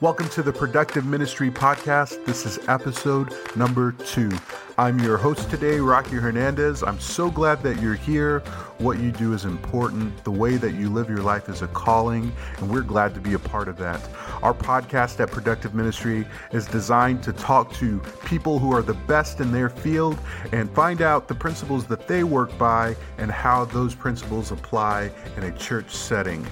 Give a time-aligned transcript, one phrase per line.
[0.00, 2.24] Welcome to the Productive Ministry Podcast.
[2.24, 4.30] This is episode number two.
[4.78, 6.84] I'm your host today, Rocky Hernandez.
[6.84, 8.38] I'm so glad that you're here.
[8.78, 10.22] What you do is important.
[10.22, 13.34] The way that you live your life is a calling, and we're glad to be
[13.34, 14.00] a part of that.
[14.40, 19.40] Our podcast at Productive Ministry is designed to talk to people who are the best
[19.40, 20.16] in their field
[20.52, 25.42] and find out the principles that they work by and how those principles apply in
[25.42, 26.46] a church setting.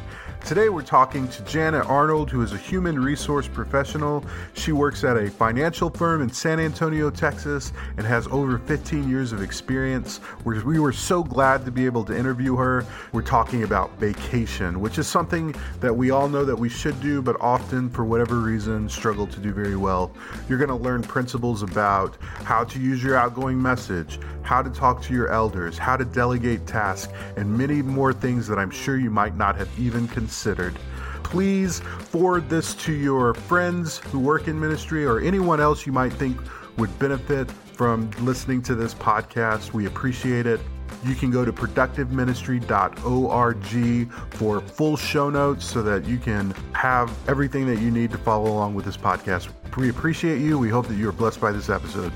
[0.47, 4.25] Today, we're talking to Janet Arnold, who is a human resource professional.
[4.55, 9.33] She works at a financial firm in San Antonio, Texas, and has over 15 years
[9.33, 10.21] of experience.
[10.45, 12.87] We were so glad to be able to interview her.
[13.11, 17.23] We're talking about vacation, which is something that we all know that we should do,
[17.23, 20.13] but often, for whatever reason, struggle to do very well.
[20.49, 25.03] You're going to learn principles about how to use your outgoing message, how to talk
[25.03, 29.11] to your elders, how to delegate tasks, and many more things that I'm sure you
[29.11, 30.75] might not have even considered considered.
[31.23, 36.13] Please forward this to your friends who work in ministry or anyone else you might
[36.13, 36.37] think
[36.77, 39.73] would benefit from listening to this podcast.
[39.73, 40.61] We appreciate it.
[41.05, 47.67] You can go to productiveministry.org for full show notes so that you can have everything
[47.67, 49.49] that you need to follow along with this podcast.
[49.77, 50.59] We appreciate you.
[50.59, 52.13] We hope that you are blessed by this episode.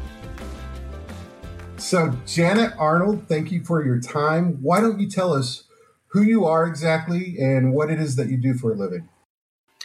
[1.78, 4.62] So, Janet Arnold, thank you for your time.
[4.62, 5.64] Why don't you tell us
[6.12, 9.09] who you are exactly and what it is that you do for a living.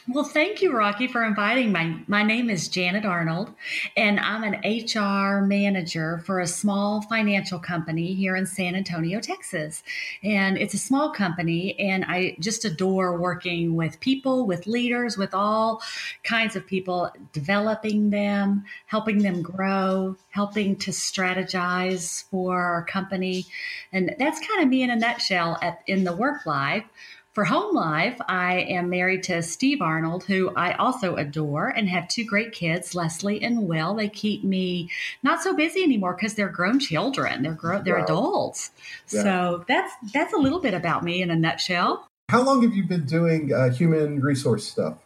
[0.07, 2.03] Well, thank you, Rocky, for inviting me.
[2.05, 3.51] My name is Janet Arnold,
[3.97, 9.81] and I'm an HR manager for a small financial company here in San Antonio, Texas.
[10.21, 15.33] And it's a small company, and I just adore working with people, with leaders, with
[15.33, 15.81] all
[16.23, 23.47] kinds of people, developing them, helping them grow, helping to strategize for our company.
[23.91, 26.83] And that's kind of me in a nutshell at, in the work life.
[27.35, 32.07] For home life, I am married to Steve Arnold, who I also adore, and have
[32.07, 33.93] two great kids, Leslie and Will.
[33.93, 34.89] They keep me
[35.21, 37.43] not so busy anymore because they're grown children.
[37.43, 38.05] They're grown, they're wow.
[38.05, 38.71] adults.
[39.09, 39.23] Yeah.
[39.23, 42.07] So that's that's a little bit about me in a nutshell.
[42.29, 44.97] How long have you been doing uh, human resource stuff?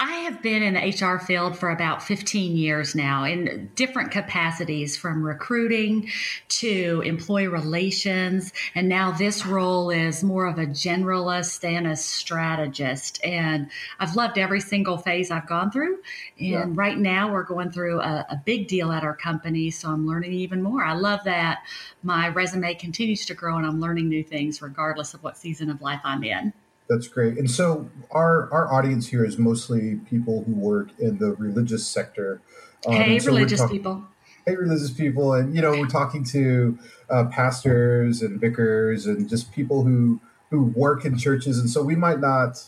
[0.00, 4.96] I have been in the HR field for about 15 years now in different capacities
[4.96, 6.08] from recruiting
[6.48, 8.52] to employee relations.
[8.74, 13.24] And now this role is more of a generalist and a strategist.
[13.24, 15.98] And I've loved every single phase I've gone through.
[16.38, 16.64] And yeah.
[16.68, 19.70] right now we're going through a, a big deal at our company.
[19.70, 20.84] So I'm learning even more.
[20.84, 21.62] I love that
[22.02, 25.82] my resume continues to grow and I'm learning new things regardless of what season of
[25.82, 26.52] life I'm in.
[26.88, 27.36] That's great.
[27.36, 32.40] And so our our audience here is mostly people who work in the religious sector.
[32.86, 34.04] Um, hey, so religious talk- people.
[34.46, 36.78] Hey, religious people, and you know we're talking to
[37.10, 40.20] uh, pastors and vicars and just people who
[40.50, 42.62] who work in churches, and so we might not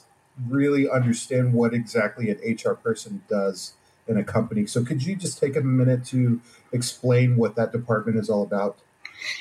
[0.49, 3.75] really understand what exactly an HR person does
[4.09, 4.67] in a company.
[4.67, 6.41] So could you just take a minute to
[6.73, 8.79] explain what that department is all about?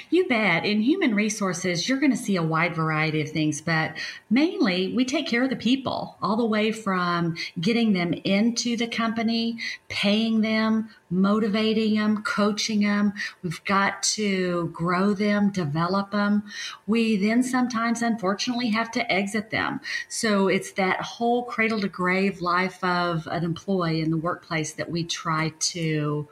[0.10, 0.66] You bet.
[0.66, 3.98] In human resources, you're going to see a wide variety of things, but
[4.30, 8.88] mainly we take care of the people all the way from getting them into the
[8.88, 13.14] company, paying them, motivating them, coaching them.
[13.44, 16.44] We've got to grow them, develop them.
[16.86, 19.80] We then sometimes, unfortunately, have to exit them.
[20.08, 24.90] So it's that whole cradle to grave life of an employee in the workplace that
[24.90, 26.28] we try to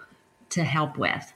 [0.50, 1.34] to help with.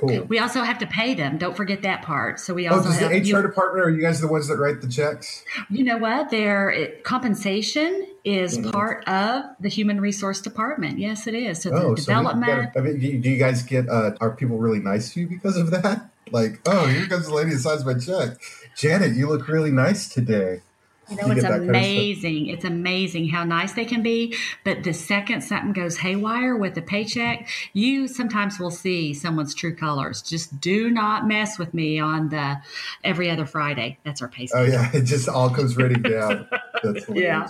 [0.00, 0.22] Cool.
[0.24, 1.38] We also have to pay them.
[1.38, 2.40] Don't forget that part.
[2.40, 4.48] So we also oh, does have, the HR you, department are you guys the ones
[4.48, 5.44] that write the checks?
[5.70, 6.30] You know what?
[6.30, 8.70] Their it, compensation is mm-hmm.
[8.70, 10.98] part of the human resource department.
[10.98, 11.62] Yes, it is.
[11.62, 12.72] So oh, the development.
[12.74, 13.88] So I mean, do you guys get?
[13.88, 16.10] Uh, are people really nice to you because of that?
[16.32, 18.38] Like, oh, here comes the lady that signs my check.
[18.76, 20.62] Janet, you look really nice today.
[21.08, 22.46] You know, you it's amazing.
[22.46, 24.36] Kind of it's amazing how nice they can be.
[24.64, 29.74] But the second something goes haywire with the paycheck, you sometimes will see someone's true
[29.74, 30.22] colors.
[30.22, 32.56] Just do not mess with me on the
[33.04, 33.98] every other Friday.
[34.04, 34.48] That's our pay.
[34.52, 36.48] Oh yeah, it just all comes raining down.
[36.82, 37.48] That's yeah,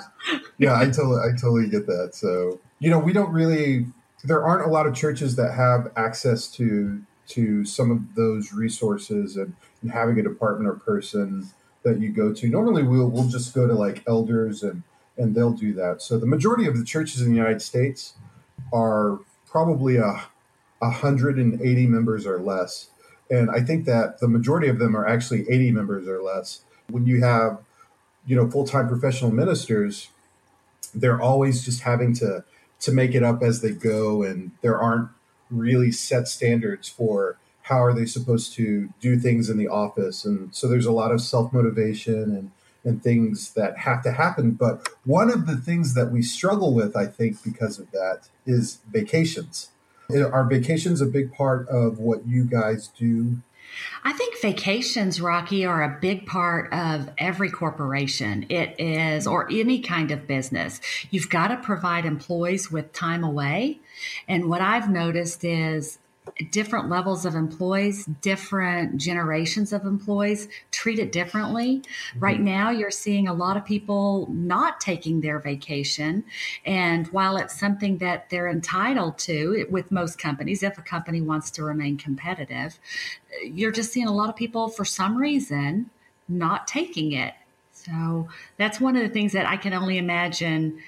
[0.58, 0.78] yeah.
[0.78, 2.10] I totally, I totally get that.
[2.14, 3.86] So you know, we don't really.
[4.24, 9.36] There aren't a lot of churches that have access to to some of those resources
[9.36, 11.50] and, and having a department or person
[11.86, 12.48] that you go to.
[12.48, 14.82] Normally, we'll we'll just go to like elders and
[15.16, 16.02] and they'll do that.
[16.02, 18.14] So the majority of the churches in the United States
[18.72, 20.24] are probably a
[20.80, 22.88] 180 members or less.
[23.30, 26.64] And I think that the majority of them are actually 80 members or less.
[26.90, 27.60] When you have,
[28.26, 30.08] you know, full-time professional ministers,
[30.94, 32.44] they're always just having to
[32.80, 35.08] to make it up as they go and there aren't
[35.50, 40.54] really set standards for how are they supposed to do things in the office and
[40.54, 42.50] so there's a lot of self-motivation and
[42.86, 44.52] and things that have to happen.
[44.52, 48.78] But one of the things that we struggle with, I think, because of that is
[48.88, 49.70] vacations.
[50.08, 53.42] Are vacations a big part of what you guys do
[54.04, 58.46] I think vacations, Rocky, are a big part of every corporation.
[58.48, 60.80] It is, or any kind of business.
[61.10, 63.80] You've got to provide employees with time away.
[64.28, 65.98] And what I've noticed is
[66.50, 71.78] different levels of employees, different generations of employees treat it differently.
[71.78, 72.18] Mm-hmm.
[72.20, 76.24] Right now, you're seeing a lot of people not taking their vacation.
[76.64, 81.50] And while it's something that they're entitled to with most companies, if a company wants
[81.52, 82.78] to remain competitive,
[83.44, 85.90] you're just seeing a lot of people, for some reason,
[86.28, 87.34] not taking it.
[87.72, 90.78] So that's one of the things that I can only imagine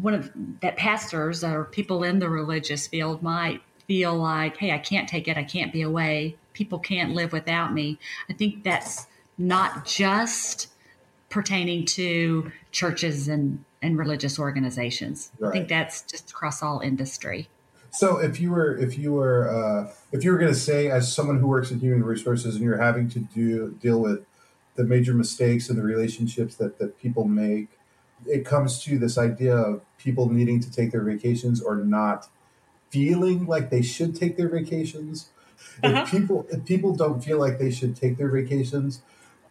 [0.00, 0.30] one of
[0.60, 5.26] that pastors or people in the religious field might feel like, hey, I can't take
[5.26, 7.98] it, I can't be away, people can't live without me.
[8.28, 10.68] I think that's not just
[11.28, 15.32] pertaining to churches and, and religious organizations.
[15.40, 15.48] Right.
[15.48, 17.48] I think that's just across all industry.
[17.90, 21.12] So if you were if you were uh, if you were going to say as
[21.12, 24.24] someone who works in human resources and you're having to do deal with
[24.76, 27.70] the major mistakes and the relationships that that people make,
[28.24, 32.28] it comes to this idea of people needing to take their vacations or not
[32.90, 35.30] feeling like they should take their vacations.
[35.82, 36.02] Uh-huh.
[36.02, 39.02] If people if people don't feel like they should take their vacations,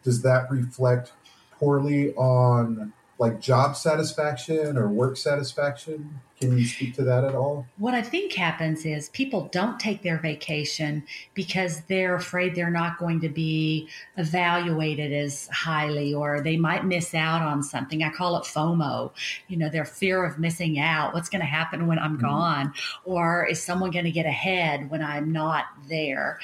[0.02, 1.12] does that reflect
[1.58, 6.20] poorly on like job satisfaction or work satisfaction?
[6.40, 7.66] Can you speak to that at all?
[7.76, 12.98] What I think happens is people don't take their vacation because they're afraid they're not
[12.98, 18.02] going to be evaluated as highly or they might miss out on something.
[18.02, 19.12] I call it FOMO,
[19.48, 21.12] you know, their fear of missing out.
[21.12, 22.26] What's going to happen when I'm mm-hmm.
[22.26, 22.72] gone?
[23.04, 26.40] Or is someone going to get ahead when I'm not there?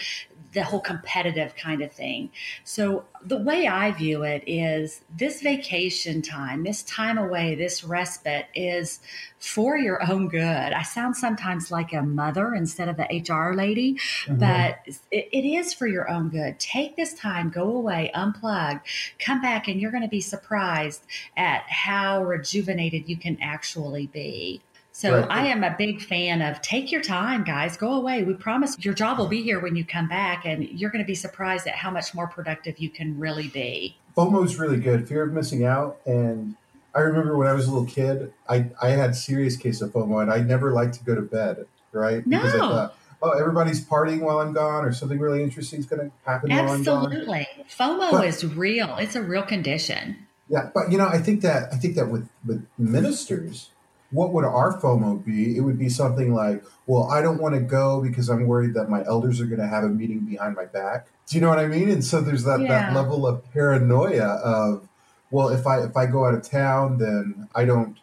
[0.57, 2.31] The whole competitive kind of thing.
[2.65, 8.47] So the way I view it is this vacation time, this time away, this respite
[8.55, 9.01] is
[9.39, 10.41] for your own good.
[10.41, 14.39] I sound sometimes like a mother instead of the HR lady, mm-hmm.
[14.39, 14.79] but
[15.11, 16.59] it, it is for your own good.
[16.59, 18.81] Take this time, go away, unplug,
[19.19, 21.03] come back, and you're going to be surprised
[21.37, 24.63] at how rejuvenated you can actually be.
[24.97, 25.31] So right.
[25.31, 27.77] I am a big fan of take your time, guys.
[27.77, 28.23] Go away.
[28.23, 31.07] We promise your job will be here when you come back, and you're going to
[31.07, 33.99] be surprised at how much more productive you can really be.
[34.17, 35.07] FOMO is really good.
[35.07, 35.99] Fear of missing out.
[36.07, 36.57] And
[36.95, 40.23] I remember when I was a little kid, I, I had serious case of FOMO,
[40.23, 42.27] and I never liked to go to bed, right?
[42.27, 42.39] No.
[42.39, 46.09] Because I thought, oh, everybody's partying while I'm gone, or something really interesting is going
[46.09, 47.47] to happen Absolutely.
[47.69, 48.97] FOMO but, is real.
[48.97, 50.27] It's a real condition.
[50.49, 53.73] Yeah, but you know, I think that I think that with with ministers,
[54.11, 55.57] what would our FOMO be?
[55.57, 58.89] It would be something like, well, I don't want to go because I'm worried that
[58.89, 61.09] my elders are going to have a meeting behind my back.
[61.27, 61.91] Do you know what I mean?
[61.91, 62.69] And so there's that, yeah.
[62.69, 64.89] that level of paranoia of,
[65.31, 67.99] well, if I if I go out of town, then I don't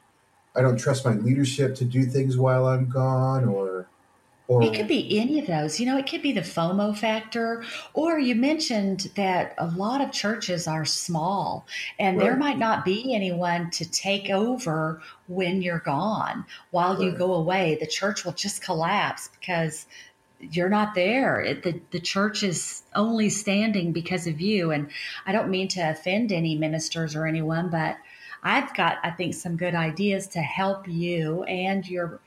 [0.55, 3.88] I don't trust my leadership to do things while I'm gone, or
[4.53, 5.79] or, it could be any of those.
[5.79, 7.63] You know, it could be the FOMO factor,
[7.94, 11.65] or you mentioned that a lot of churches are small
[12.00, 12.23] and right.
[12.23, 16.45] there might not be anyone to take over when you're gone.
[16.71, 17.05] While right.
[17.05, 19.85] you go away, the church will just collapse because
[20.51, 21.39] you're not there.
[21.41, 24.71] It, the, the church is only standing because of you.
[24.71, 24.89] And
[25.25, 27.97] I don't mean to offend any ministers or anyone, but
[28.44, 32.19] I've got, I think, some good ideas to help you and your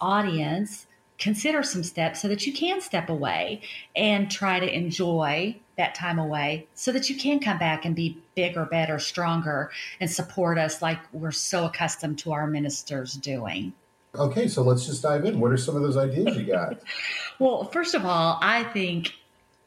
[0.00, 0.86] audience
[1.24, 3.62] consider some steps so that you can step away
[3.96, 8.18] and try to enjoy that time away so that you can come back and be
[8.34, 13.72] bigger, better, stronger, and support us like we're so accustomed to our ministers doing.
[14.14, 15.40] Okay, so let's just dive in.
[15.40, 16.78] What are some of those ideas you got?
[17.38, 19.14] well, first of all, I think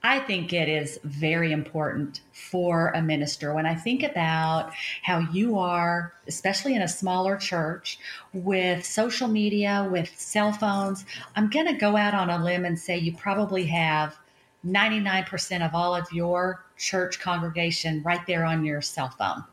[0.03, 3.53] I think it is very important for a minister.
[3.53, 4.71] When I think about
[5.03, 7.99] how you are, especially in a smaller church,
[8.31, 11.03] with social media, with cell phones,
[11.35, 14.15] I'm going to go out on a limb and say you probably have
[14.65, 19.43] 99% of all of your church congregation right there on your cell phone.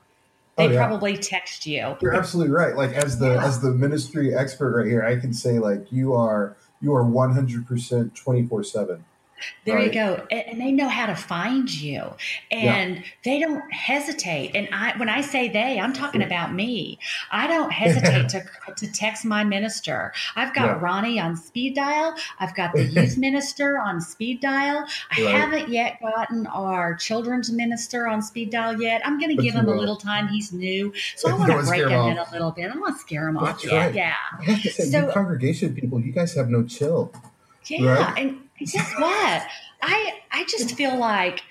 [0.57, 0.87] Oh, they oh, yeah.
[0.87, 1.97] probably text you.
[2.01, 2.77] You're absolutely right.
[2.77, 3.45] Like as the yeah.
[3.45, 7.65] as the ministry expert right here, I can say like you are you are 100%
[7.67, 9.01] 24/7
[9.65, 9.87] there right.
[9.87, 10.27] you go.
[10.31, 12.15] And they know how to find you
[12.51, 13.03] and yeah.
[13.25, 14.55] they don't hesitate.
[14.55, 16.99] And I, when I say they, I'm talking about me.
[17.31, 18.45] I don't hesitate to,
[18.77, 20.13] to text my minister.
[20.37, 20.79] I've got yeah.
[20.81, 22.15] Ronnie on speed dial.
[22.39, 24.85] I've got the youth minister on speed dial.
[25.11, 25.35] I right.
[25.35, 29.03] haven't yet gotten our children's minister on speed dial yet.
[29.05, 29.75] I'm going to give him will.
[29.75, 30.29] a little time.
[30.29, 30.93] He's new.
[31.17, 32.71] So I want to break him, him in a little bit.
[32.71, 33.73] I want to scare him That's off.
[33.73, 33.95] Right.
[33.95, 34.15] Yeah.
[34.47, 34.57] yeah.
[34.71, 37.13] so, congregation people, you guys have no chill.
[37.67, 37.95] Yeah.
[37.95, 38.19] Right?
[38.19, 39.47] And guess what?
[39.83, 41.43] I I just feel like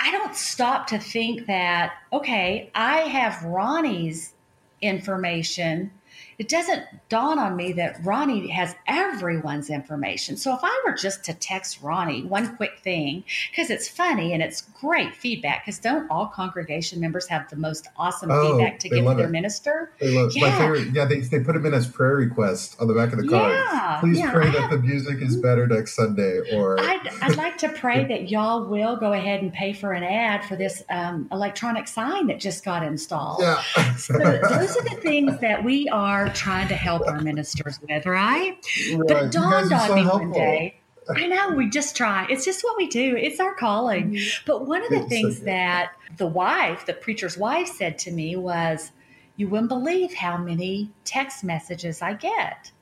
[0.00, 4.32] I don't stop to think that, okay, I have Ronnie's
[4.80, 5.90] information
[6.38, 10.36] it doesn't dawn on me that Ronnie has everyone's information.
[10.36, 14.42] So if I were just to text Ronnie one quick thing, because it's funny and
[14.42, 18.88] it's great feedback, because don't all congregation members have the most awesome oh, feedback to
[18.88, 19.30] give to their it.
[19.30, 19.92] minister?
[20.00, 20.48] They love yeah.
[20.48, 20.88] my favorite.
[20.92, 23.52] Yeah, they, they put them in as prayer requests on the back of the card.
[23.52, 26.40] Yeah, Please yeah, pray I that have, the music is better next Sunday.
[26.52, 30.02] Or I'd, I'd like to pray that y'all will go ahead and pay for an
[30.02, 33.40] ad for this um, electronic sign that just got installed.
[33.40, 33.62] Yeah.
[33.96, 38.06] so those are the things that we are are trying to help our ministers with,
[38.06, 38.56] right?
[38.56, 38.98] right.
[39.06, 40.28] But it dawned on so me helpful.
[40.28, 40.80] one day.
[41.16, 42.26] I know we just try.
[42.30, 43.16] It's just what we do.
[43.16, 44.12] It's our calling.
[44.12, 44.42] Mm-hmm.
[44.46, 48.10] But one of the it's things so that the wife, the preacher's wife, said to
[48.10, 48.90] me was,
[49.36, 52.72] "You wouldn't believe how many text messages I get."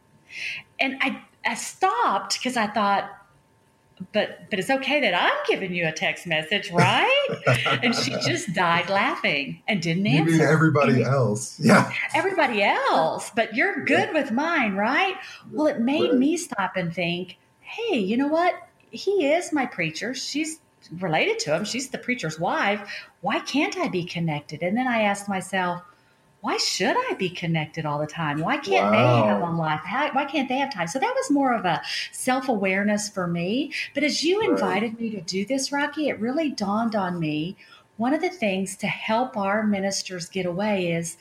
[0.79, 3.11] And I I stopped because I thought,
[4.13, 7.29] but but it's okay that I'm giving you a text message, right?
[7.83, 10.33] and she just died laughing and didn't answer.
[10.33, 11.59] You mean everybody else?
[11.61, 13.31] Yeah, everybody else.
[13.35, 14.23] But you're good yeah.
[14.23, 15.17] with mine, right?
[15.51, 16.19] Well, it made right.
[16.19, 17.39] me stop and think.
[17.61, 18.55] Hey, you know what?
[18.91, 20.15] He is my preacher.
[20.15, 21.65] She's related to him.
[21.65, 23.07] She's the preacher's wife.
[23.21, 24.63] Why can't I be connected?
[24.63, 25.83] And then I asked myself,
[26.43, 28.41] why should I be connected all the time?
[28.41, 28.91] Why can't wow.
[28.91, 29.81] they have one life?
[29.85, 30.89] How, why can't they have time?
[30.89, 31.81] So that was more of a
[32.11, 33.73] self awareness for me.
[33.95, 37.57] But as you invited me to do this, Rocky, it really dawned on me.
[37.97, 41.17] One of the things to help our ministers get away is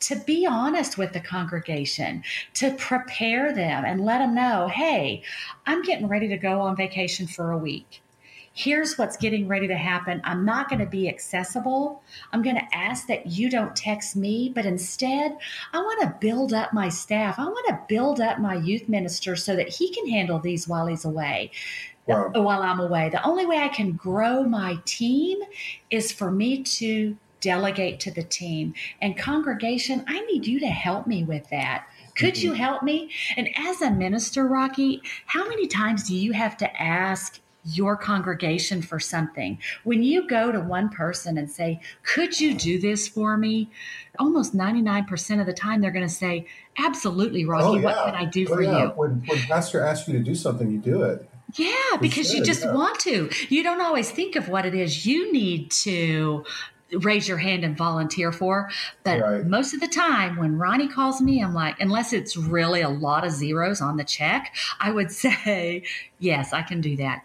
[0.00, 2.22] to be honest with the congregation,
[2.54, 5.22] to prepare them and let them know, hey,
[5.66, 8.02] I'm getting ready to go on vacation for a week
[8.54, 10.20] here's what's getting ready to happen.
[10.24, 12.02] I'm not going to be accessible.
[12.32, 15.36] I'm going to ask that you don't text me, but instead,
[15.72, 17.38] I want to build up my staff.
[17.38, 20.86] I want to build up my youth minister so that he can handle these while
[20.86, 21.50] he's away.
[22.06, 22.30] Wow.
[22.34, 25.40] While I'm away, the only way I can grow my team
[25.90, 28.74] is for me to delegate to the team.
[29.02, 31.86] And congregation, I need you to help me with that.
[32.14, 32.46] Could mm-hmm.
[32.46, 33.10] you help me?
[33.36, 38.82] And as a minister, Rocky, how many times do you have to ask your congregation
[38.82, 39.58] for something.
[39.84, 43.70] When you go to one person and say, Could you do this for me?
[44.18, 46.46] Almost 99% of the time, they're going to say,
[46.78, 47.64] Absolutely, Rocky.
[47.64, 47.84] Oh, yeah.
[47.84, 48.82] What can I do oh, for yeah.
[48.82, 48.88] you?
[48.90, 51.28] When, when Pastor asks you to do something, you do it.
[51.56, 52.74] Yeah, because you just yeah.
[52.74, 53.30] want to.
[53.48, 56.44] You don't always think of what it is you need to
[56.92, 58.70] raise your hand and volunteer for.
[59.04, 59.46] But right.
[59.46, 63.24] most of the time, when Ronnie calls me, I'm like, unless it's really a lot
[63.24, 65.84] of zeros on the check, I would say,
[66.18, 67.24] yes, I can do that.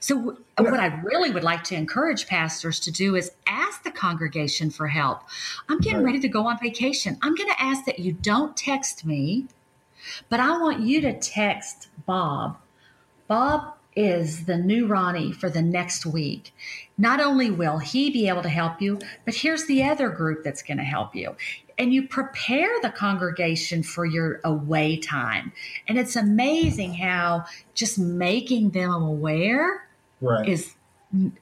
[0.00, 0.70] So, yeah.
[0.70, 4.88] what I really would like to encourage pastors to do is ask the congregation for
[4.88, 5.22] help.
[5.68, 6.06] I'm getting right.
[6.06, 7.18] ready to go on vacation.
[7.22, 9.46] I'm going to ask that you don't text me,
[10.28, 12.56] but I want you to text Bob.
[13.28, 16.52] Bob is the new Ronnie for the next week.
[16.96, 20.62] Not only will he be able to help you, but here's the other group that's
[20.62, 21.34] going to help you.
[21.80, 25.52] And you prepare the congregation for your away time.
[25.88, 29.88] And it's amazing how just making them aware
[30.20, 30.46] right.
[30.46, 30.74] is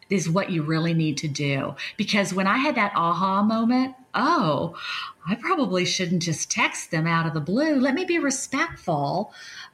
[0.09, 1.75] is what you really need to do.
[1.97, 4.77] Because when I had that aha moment, oh,
[5.27, 7.79] I probably shouldn't just text them out of the blue.
[7.79, 9.33] Let me be respectful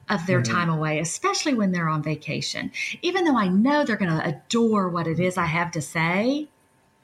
[0.09, 0.53] of their mm-hmm.
[0.53, 2.71] time away, especially when they're on vacation.
[3.01, 6.49] Even though I know they're going to adore what it is I have to say,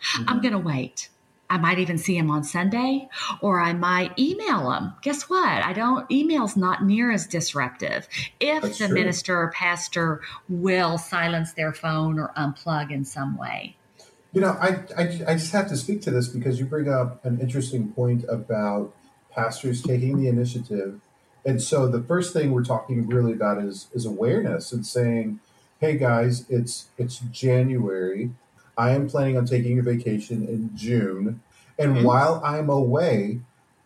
[0.03, 0.23] mm-hmm.
[0.27, 1.09] I'm going to wait.
[1.51, 3.09] I might even see him on Sunday
[3.41, 4.93] or I might email him.
[5.01, 5.61] Guess what?
[5.61, 8.07] I don't, email's not near as disruptive
[8.39, 8.95] if That's the true.
[8.95, 13.75] minister or pastor will silence their phone or unplug in some way.
[14.31, 17.23] You know, I, I, I just have to speak to this because you bring up
[17.25, 18.93] an interesting point about
[19.29, 21.01] pastors taking the initiative.
[21.45, 25.41] And so the first thing we're talking really about is, is awareness and saying,
[25.81, 28.31] hey guys, it's, it's January
[28.77, 31.41] I am planning on taking a vacation in June.
[31.77, 32.05] And mm-hmm.
[32.05, 33.41] while I'm away,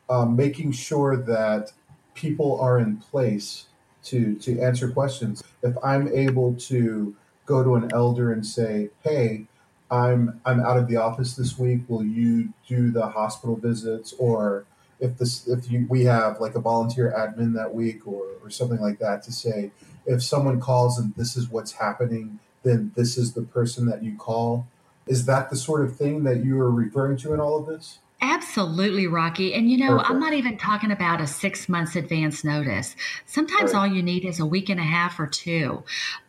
[0.09, 1.71] um, making sure that
[2.13, 3.65] people are in place
[4.05, 5.43] to, to answer questions.
[5.63, 7.15] If I'm able to
[7.45, 9.47] go to an elder and say, hey,
[9.91, 11.81] I'm I'm out of the office this week.
[11.87, 14.65] Will you do the hospital visits, or
[14.99, 18.79] if this if you, we have like a volunteer admin that week, or or something
[18.79, 19.71] like that, to say
[20.05, 24.17] if someone calls and this is what's happening, then this is the person that you
[24.17, 24.67] call.
[25.07, 27.99] Is that the sort of thing that you are referring to in all of this?
[28.21, 29.53] Absolutely, Rocky.
[29.53, 30.09] And you know, Perfect.
[30.09, 32.95] I'm not even talking about a six months advance notice.
[33.25, 33.79] Sometimes right.
[33.79, 35.83] all you need is a week and a half or two.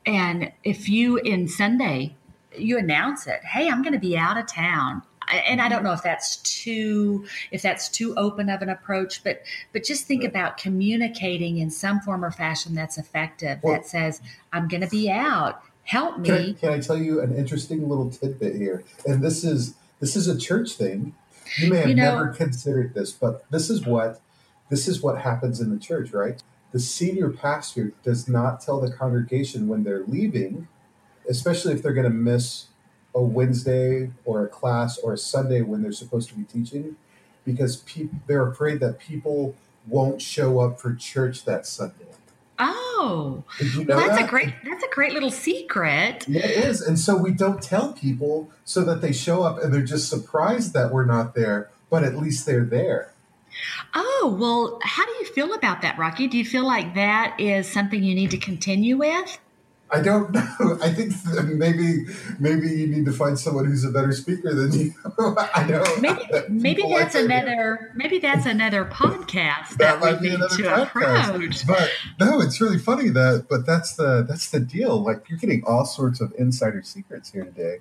[0.04, 2.14] And if you in Sunday,
[2.56, 5.74] you announce it, hey, I'm going to be out of town and I mm-hmm.
[5.74, 9.42] don't know if that's too if that's too open of an approach, but
[9.72, 13.58] but just think about communicating in some form or fashion that's effective.
[13.62, 14.20] Well, that says
[14.52, 16.28] I'm going to be out help me.
[16.28, 18.84] Can I, can I tell you an interesting little tidbit here?
[19.06, 21.14] And this is this is a church thing.
[21.58, 24.20] You may have You know- never considered this, but this is what
[24.68, 26.42] this is what happens in the church, right?
[26.72, 30.66] The senior pastor does not tell the congregation when they're leaving,
[31.28, 32.66] especially if they're going to miss
[33.14, 36.96] a Wednesday or a class or a Sunday when they're supposed to be teaching,
[37.44, 39.54] because peop they're afraid that people
[39.86, 42.05] won't show up for church that Sunday.
[42.58, 44.26] Oh, you know well, that's that?
[44.26, 46.24] a great that's a great little secret.
[46.26, 46.80] Yeah, it is.
[46.80, 50.72] And so we don't tell people so that they show up and they're just surprised
[50.72, 53.12] that we're not there, but at least they're there.
[53.94, 56.26] Oh, well, how do you feel about that, Rocky?
[56.26, 59.38] Do you feel like that is something you need to continue with?
[59.90, 60.78] I don't know.
[60.82, 61.12] I think
[61.44, 62.06] maybe
[62.40, 64.94] maybe you need to find someone who's a better speaker than you.
[65.54, 65.84] I know.
[66.00, 67.24] Maybe maybe like that's hear.
[67.24, 71.28] another maybe that's another podcast That that, might we be need another to podcast.
[71.28, 71.66] approach.
[71.68, 75.00] But no, it's really funny that but that's the that's the deal.
[75.02, 77.78] Like you're getting all sorts of insider secrets here today.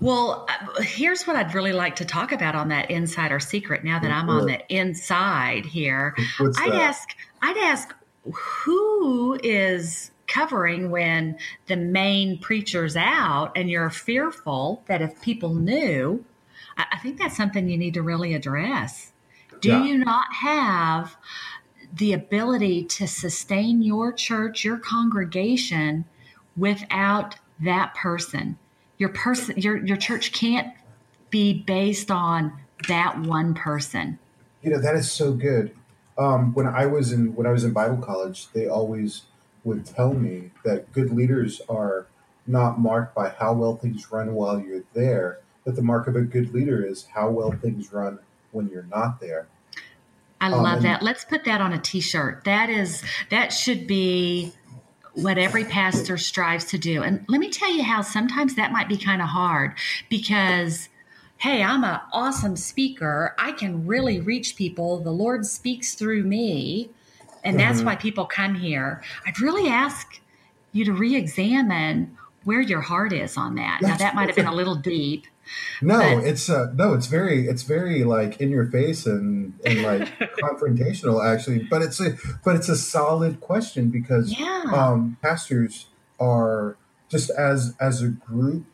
[0.00, 3.84] Well, uh, here's what I'd really like to talk about on that insider secret.
[3.84, 6.82] Now that I'm on the inside here, What's I'd that?
[6.82, 7.08] ask
[7.42, 7.94] I'd ask
[8.32, 16.24] who is covering when the main preacher's out and you're fearful that if people knew
[16.76, 19.12] I, I think that's something you need to really address
[19.60, 19.84] do Yeah.
[19.84, 21.16] you not have
[21.92, 26.04] the ability to sustain your church your congregation
[26.56, 28.58] without that person
[28.98, 30.72] your person your your church can't
[31.30, 32.52] be based on
[32.88, 34.18] that one person
[34.62, 35.74] You know that is so good.
[36.16, 39.22] Um, when I was in when I was in Bible college, they always
[39.64, 42.06] would tell me that good leaders are
[42.46, 46.22] not marked by how well things run while you're there, but the mark of a
[46.22, 48.18] good leader is how well things run
[48.52, 49.46] when you're not there.
[50.40, 51.02] I Um, love that.
[51.02, 52.44] Let's put that on a t-shirt.
[52.44, 54.52] That is that should be
[55.14, 57.02] what every pastor strives to do.
[57.02, 59.74] And let me tell you how sometimes that might be kind of hard
[60.10, 60.88] because
[61.38, 63.34] hey, I'm an awesome speaker.
[63.38, 65.00] I can really reach people.
[65.00, 66.90] The Lord speaks through me.
[67.44, 67.84] And that's Mhm.
[67.86, 69.02] why people come here.
[69.26, 70.20] I'd really ask
[70.72, 73.80] you to re-examine where your heart is on that.
[73.82, 75.26] Now that might have been a little deep.
[75.82, 79.82] No, But- it's uh, no, it's very it's very like in your face and and
[79.82, 80.08] like
[80.42, 84.62] confrontational actually, but it's a but it's a solid question because Yeah.
[84.72, 85.86] um, pastors
[86.18, 86.76] are
[87.10, 88.64] just as as a group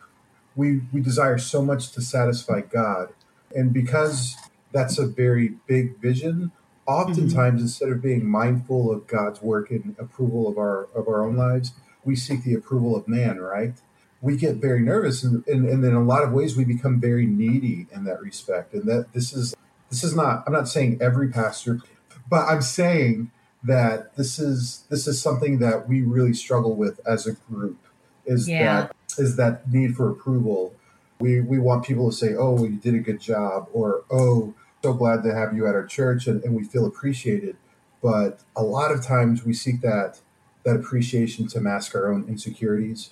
[0.56, 3.08] we we desire so much to satisfy god
[3.54, 4.36] and because
[4.72, 6.52] that's a very big vision
[6.90, 7.10] Mm-hmm.
[7.10, 11.36] oftentimes instead of being mindful of god's work and approval of our of our own
[11.36, 11.72] lives
[12.04, 13.74] we seek the approval of man right?
[14.22, 17.24] We get very nervous and, and, and in a lot of ways we become very
[17.26, 19.54] needy in that respect and that this is
[19.90, 21.80] this is not i'm not saying every pastor
[22.28, 23.30] but i'm saying
[23.62, 27.78] that this is this is something that we really struggle with as a group
[28.26, 28.82] is Yeah.
[28.82, 30.74] that is that need for approval.
[31.18, 34.92] We we want people to say oh you did a good job or oh so
[34.92, 37.56] glad to have you at our church and, and we feel appreciated
[38.02, 40.20] but a lot of times we seek that
[40.64, 43.10] that appreciation to mask our own insecurities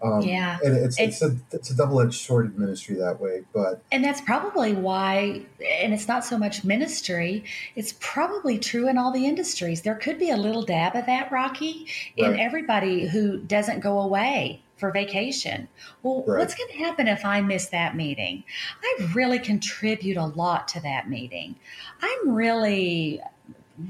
[0.00, 0.58] um, Yeah.
[0.64, 4.20] and it's it's a it's a double-edged sword in ministry that way but And that's
[4.20, 5.42] probably why,
[5.80, 7.42] and it's not so much ministry,
[7.74, 9.82] it's probably true in all the industries.
[9.82, 12.38] There could be a little dab of that, Rocky, in Right.
[12.40, 15.68] everybody who doesn't go away for vacation.
[16.02, 16.38] Well, Right.
[16.38, 18.44] what's going to happen if I miss that meeting?
[18.82, 21.56] I really contribute a lot to that meeting.
[22.00, 23.20] I'm really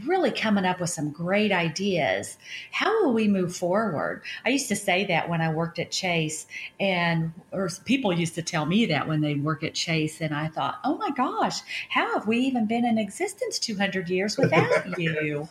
[0.07, 2.37] really coming up with some great ideas.
[2.73, 4.23] How will we move forward?
[4.45, 6.47] I used to say that when I worked at Chase,
[6.79, 10.49] and or people used to tell me that when they work at Chase, and I
[10.49, 15.49] thought, oh my gosh, how have we even been in existence 200 years without you?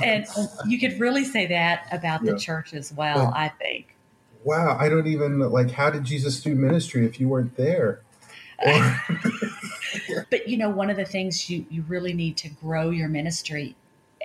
[0.00, 0.24] And
[0.68, 2.34] you could really say that about Yeah.
[2.34, 3.16] the church as well.
[3.16, 3.30] Yeah.
[3.34, 3.96] I think.
[4.44, 8.00] Wow i don't even like how did jesus do ministry if you weren't there
[8.64, 9.00] Or-
[10.30, 13.74] But you know, one of the things you, you really need to grow your ministry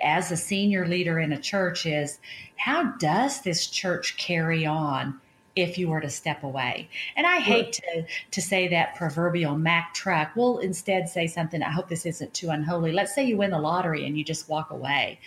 [0.04, 2.19] as a senior leader in a church is
[2.58, 5.19] how does this church carry on
[5.56, 6.89] if you were to step away?
[7.15, 10.36] And I hate to to say that proverbial Mack truck.
[10.36, 11.63] We'll instead say something.
[11.63, 12.91] I hope this isn't too unholy.
[12.91, 15.19] Let's say you win the lottery and you just walk away.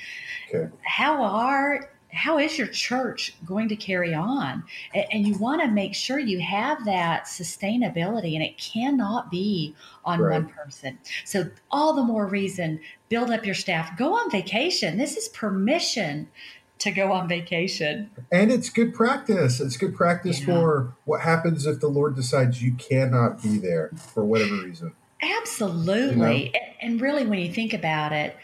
[0.54, 4.64] okay How are how is your church going to carry on?
[5.12, 10.20] And you want to make sure you have that sustainability, and it cannot be on
[10.20, 10.42] Right.
[10.42, 10.98] one person.
[11.24, 14.98] So, all the more reason, build up your staff, go on vacation.
[14.98, 16.28] This is permission
[16.78, 18.10] to go on vacation.
[18.30, 20.46] and it's good practice it's good practice Yeah.
[20.46, 26.54] for what happens if the lord decides you cannot be there for whatever reason Absolutely.
[26.54, 28.36] And, and really, when you think about it,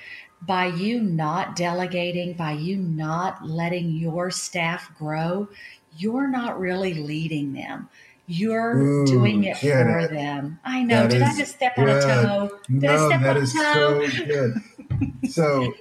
[0.46, 5.48] by you not delegating, by you not letting your staff grow,
[5.96, 7.88] you're not really leading them.
[8.26, 10.58] You're Ooh, doing it for them.
[10.64, 11.02] I know.
[11.02, 12.58] That Did I just step on a toe?
[12.68, 14.54] Did no, that is so good.
[15.30, 15.74] so,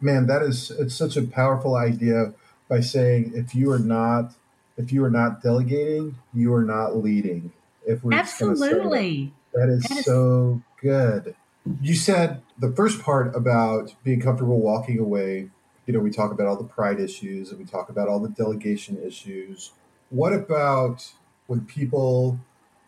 [0.00, 2.32] man, that is it's such a powerful idea
[2.68, 4.32] by saying if you are not
[4.78, 7.52] if you are not delegating, you are not leading.
[7.86, 9.66] If we're absolutely that.
[9.66, 11.34] that is, that is so good.
[11.80, 15.50] You said the first part about being comfortable walking away.
[15.86, 18.28] You know, we talk about all the pride issues and we talk about all the
[18.28, 19.72] delegation issues.
[20.10, 21.12] What about
[21.46, 22.38] when people?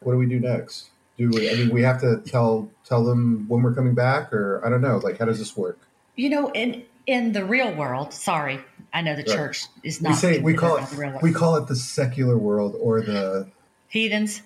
[0.00, 0.90] What do we do next?
[1.16, 1.50] Do we?
[1.50, 4.80] I mean, we have to tell tell them when we're coming back, or I don't
[4.80, 4.98] know.
[4.98, 5.78] Like, how does this work?
[6.16, 8.60] You know, in in the real world, sorry,
[8.92, 9.36] I know the right.
[9.36, 10.10] church is not.
[10.10, 13.48] We say we call it we call it the secular world or the
[13.88, 14.42] heathens.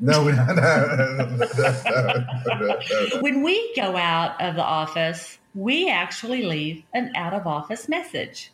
[0.00, 0.32] No, we,
[3.20, 8.52] when we go out of the office, we actually leave an out of office message.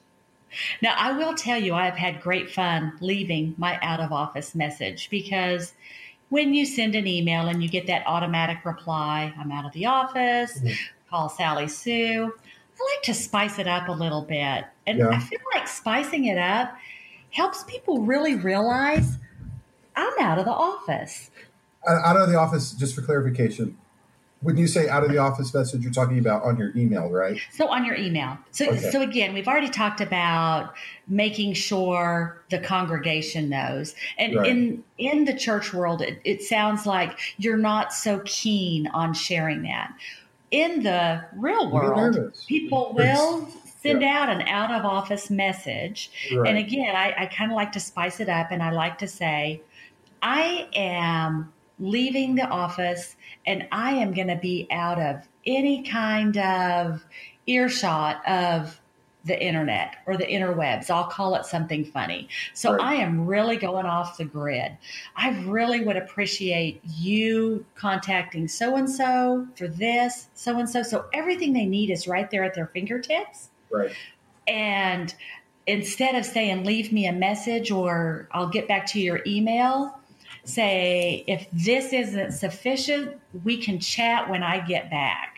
[0.81, 4.55] Now, I will tell you, I have had great fun leaving my out of office
[4.55, 5.75] message because
[6.31, 9.87] when you send an email and you get that automatic reply, I'm out of the
[9.87, 10.73] office, mm-hmm.
[11.11, 12.33] call Sally Sue.
[12.33, 14.65] I like to spice it up a little bit.
[14.87, 15.11] And yeah.
[15.11, 16.75] I feel like spicing it up
[17.31, 19.19] helps people really realize
[19.97, 21.31] I'm out of the office.
[21.87, 23.77] Uh, out of the office, just for clarification,
[24.41, 27.41] when you say out of the office message, you're talking about on your email, right?
[27.53, 28.37] So on your email.
[28.51, 28.91] So okay.
[28.91, 30.75] so again, we've already talked about
[31.09, 33.95] making sure the congregation knows.
[34.19, 34.47] And right.
[34.47, 39.63] in in the church world, it, it sounds like you're not so keen on sharing
[39.63, 39.95] that
[40.55, 43.49] in the real world, people will
[43.83, 44.23] send yeah.
[44.23, 46.11] out an out of office message.
[46.33, 46.49] Right.
[46.49, 49.09] And again, I, I kind of like to spice it up and I like to
[49.09, 49.63] say,
[50.25, 53.15] I am leaving the office
[53.47, 57.05] and I am going to be out of any kind of
[57.47, 58.81] earshot of
[59.27, 60.91] the internet or the interwebs.
[60.91, 62.29] I'll call it something funny.
[62.53, 62.81] So right.
[62.81, 64.77] I am really going off the grid.
[65.17, 70.83] I really would appreciate you contacting so and so for this, so and so.
[70.83, 73.51] So everything they need is right there at their fingertips.
[73.71, 73.93] Right.
[74.47, 75.15] And
[75.67, 79.99] instead of saying, leave me a message or I'll get back to your email,
[80.45, 85.35] say, if this isn't sufficient, we can chat when I get back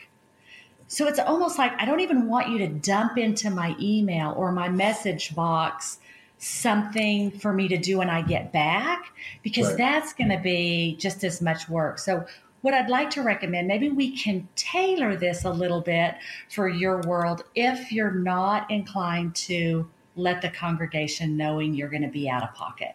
[0.88, 4.52] so it's almost like I don't even want you to dump into my email or
[4.52, 5.98] my message box
[6.38, 9.78] something for me to do when I get back because right.
[9.78, 11.98] that's going to be just as much work.
[11.98, 12.26] So
[12.60, 16.14] what I'd like to recommend, maybe we can tailor this a little bit
[16.50, 22.08] for your world if you're not inclined to let the congregation knowing you're going to
[22.08, 22.94] be out of pocket.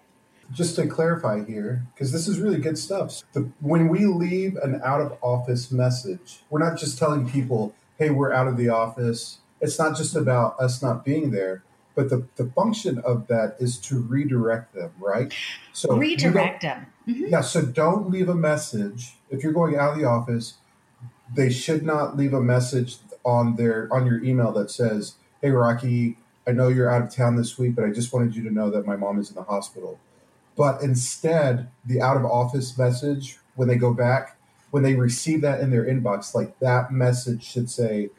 [0.51, 3.21] Just to clarify here, because this is really good stuff.
[3.33, 8.09] The, when we leave an out of office message, we're not just telling people, hey,
[8.09, 9.39] we're out of the office.
[9.61, 11.63] It's not just about us not being there,
[11.95, 15.33] but the, the function of that is to redirect them, right?
[15.73, 16.87] So redirect them.
[17.07, 17.27] Mm-hmm.
[17.27, 19.15] Yeah, so don't leave a message.
[19.29, 20.55] If you're going out of the office,
[21.33, 26.17] they should not leave a message on their on your email that says, Hey Rocky,
[26.47, 28.69] I know you're out of town this week, but I just wanted you to know
[28.71, 29.99] that my mom is in the hospital.
[30.57, 34.37] But instead, the out of office message when they go back
[34.71, 38.09] when they receive that in their inbox, like that message should say,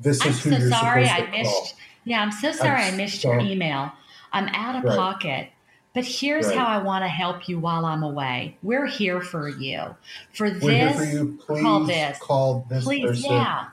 [0.00, 1.52] "This is I'm who so you're sorry supposed to I missed.
[1.52, 1.78] Call.
[2.04, 3.92] Yeah, I'm so sorry I'm i missed so, your email.
[4.32, 4.96] I'm out of right.
[4.96, 5.48] pocket."
[5.94, 6.56] But here's right.
[6.56, 8.56] how I want to help you while I'm away.
[8.62, 9.94] We're here for you.
[10.32, 11.38] For this, for you.
[11.44, 12.18] Please call this.
[12.18, 13.30] Call this Please, person.
[13.30, 13.64] Yeah.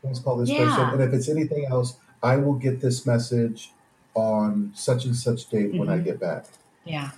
[0.00, 0.64] Please call this yeah.
[0.64, 0.90] person.
[0.90, 3.72] And if it's anything else, I will get this message
[4.14, 5.78] on such and such date mm-hmm.
[5.78, 6.04] when I mm-hmm.
[6.04, 6.46] get back.
[6.86, 7.10] Yeah.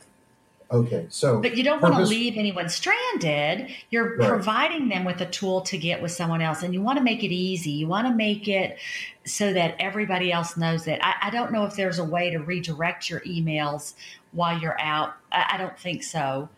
[0.70, 3.70] Okay, so but you don't purpose, want to leave anyone stranded.
[3.88, 4.28] You're right.
[4.28, 7.24] providing them with a tool to get with someone else, and you want to make
[7.24, 7.70] it easy.
[7.70, 8.78] You want to make it
[9.24, 11.00] so that everybody else knows it.
[11.02, 13.94] I, I don't know if there's a way to redirect your emails
[14.33, 15.14] while you're out.
[15.33, 16.50] I, I don't think so,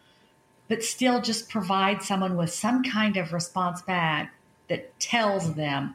[0.66, 4.34] but still, just provide someone with some kind of response back
[4.66, 5.94] that tells them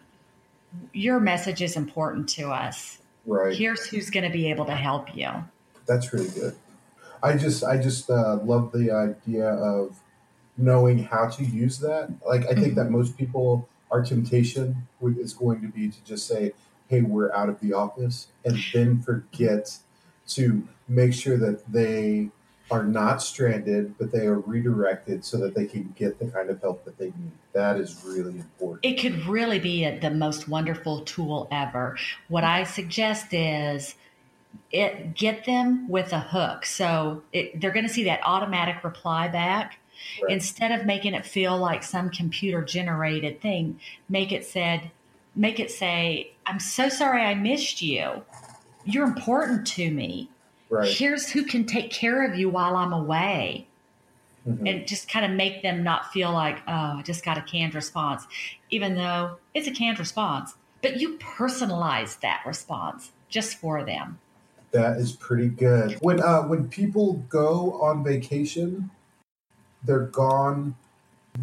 [0.93, 2.99] your message is important to us.
[3.25, 3.53] Right.
[3.55, 5.29] Here's who's going to be able to help you.
[5.85, 6.55] That's really good.
[7.25, 9.99] I just I just uh, love the idea of
[10.57, 12.13] knowing how to use that.
[12.25, 12.75] Like I think mm-hmm.
[12.75, 16.53] that most people, our temptation is going to be to just say,
[16.87, 19.79] "Hey, we're out of the office," and then forget
[20.27, 22.29] to make sure that they
[22.69, 26.61] are not stranded, but they are redirected so that they can get the kind of
[26.61, 27.31] help that they need.
[27.53, 28.85] That is really important.
[28.85, 31.97] It could really be a, the most wonderful tool ever.
[32.27, 33.95] What I suggest is
[34.71, 36.65] it get them with a hook.
[36.65, 39.79] So it, they're going to see that automatic reply back.
[40.21, 40.33] Right.
[40.33, 44.91] Instead of making it feel like some computer generated thing, make it said,
[45.35, 48.23] make it say, "I'm so sorry I missed you.
[48.83, 50.29] You're important to me.
[50.69, 50.91] Right.
[50.91, 53.67] Here's who can take care of you while I'm away.
[54.47, 54.69] Mhm.
[54.69, 57.73] And just kind of make them not feel like, oh, I just got a canned
[57.73, 58.27] response,
[58.69, 60.55] even though it's a canned response.
[60.81, 64.19] But you personalize that response just for them.
[64.75, 65.93] That is pretty good.
[66.01, 68.91] When uh, when people go on vacation,
[69.85, 70.75] they're gone.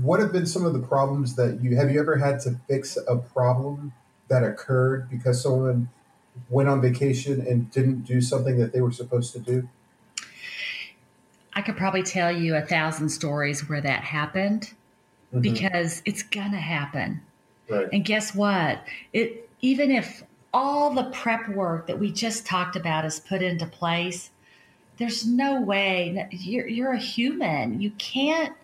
[0.02, 2.98] What have been some of the problems that you have you ever had to fix
[3.08, 3.94] a problem
[4.28, 5.88] that occurred because someone
[6.50, 9.66] went on vacation and didn't do something that they were supposed to do?
[11.54, 14.74] I could probably tell you a thousand stories where that happened
[15.32, 15.40] Mhm.
[15.40, 17.22] because it's gonna happen.
[17.70, 17.88] right.
[17.94, 18.86] And guess what?
[19.14, 23.66] It even if all the prep work that we just talked about is put into
[23.66, 24.30] place,
[24.98, 27.80] there's no way you're you're a human.
[27.80, 28.54] You can't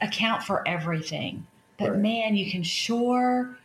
[0.00, 1.46] account for everything.
[1.78, 2.00] But Right.
[2.00, 3.56] man, you can sure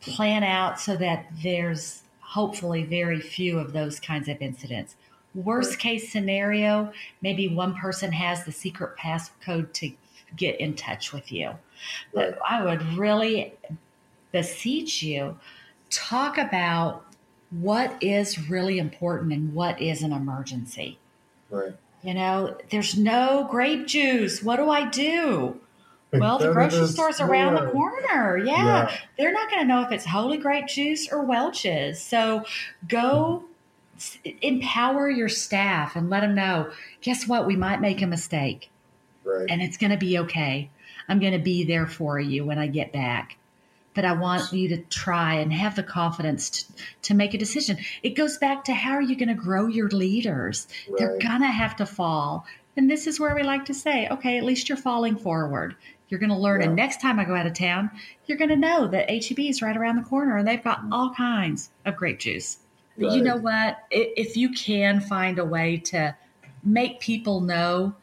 [0.00, 4.96] plan out so that there's hopefully very few of those kinds of incidents.
[5.34, 9.92] Worst case scenario, maybe one person has the secret passcode to
[10.36, 11.52] get in touch with you.
[12.14, 13.54] But I would really
[14.32, 15.38] beseech you
[15.90, 17.04] talk about
[17.50, 20.98] what is really important and what is an emergency.
[21.50, 21.74] Right.
[22.02, 24.42] You know, there's no grape juice.
[24.42, 25.60] What do I do?
[26.12, 28.36] Well, the grocery store's around the corner.
[28.38, 28.54] Yeah.
[28.64, 28.96] Yeah.
[29.18, 32.00] They're not going to know if it's Holy Grape juice or Welch's.
[32.02, 32.44] So
[32.88, 33.44] go
[33.96, 37.46] s- empower your staff and let them know guess what?
[37.46, 38.70] We might make a mistake
[39.24, 39.46] Right.
[39.48, 40.70] and it's going to be okay.
[41.08, 43.36] I'm going to be there for you when I get back.
[43.94, 46.72] But I want you to try and have the confidence to,
[47.02, 47.78] to make a decision.
[48.02, 50.68] It goes back to how are you going to grow your leaders?
[50.96, 52.46] They're going to have to fall.
[52.76, 55.74] And this is where we like to say, okay, at least you're falling forward.
[56.08, 56.62] You're going to learn.
[56.62, 57.90] And next time I go out of town,
[58.26, 60.92] you're going to know that HEB is right around the corner and they've got mm-hmm.
[60.92, 62.58] all kinds of grape juice.
[62.96, 63.78] But you know what?
[63.90, 66.14] If you can find a way to
[66.62, 67.94] make people know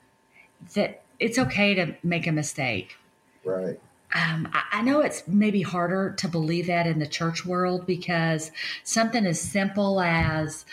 [0.74, 2.96] that it's okay to make a mistake.
[3.44, 3.80] Right.
[4.14, 8.52] Um, I, know it's maybe harder to believe that in the church world because
[8.84, 10.66] something as simple as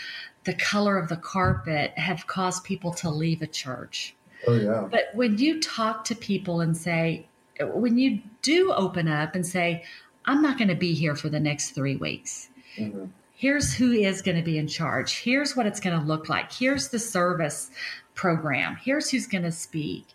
[0.45, 4.15] the color of the carpet have caused people to leave a church.
[4.47, 4.87] Oh yeah.
[4.89, 7.27] But when you talk to people and say,
[7.61, 9.85] when you do open up and say,
[10.27, 13.11] I'm not going to be here for the next three weeks, Mhm.
[13.35, 15.19] here's who is going to be in charge.
[15.19, 16.53] Here's what it's going to look like.
[16.53, 17.71] Here's the service
[18.15, 18.77] program.
[18.77, 20.07] Here's who's going to speak.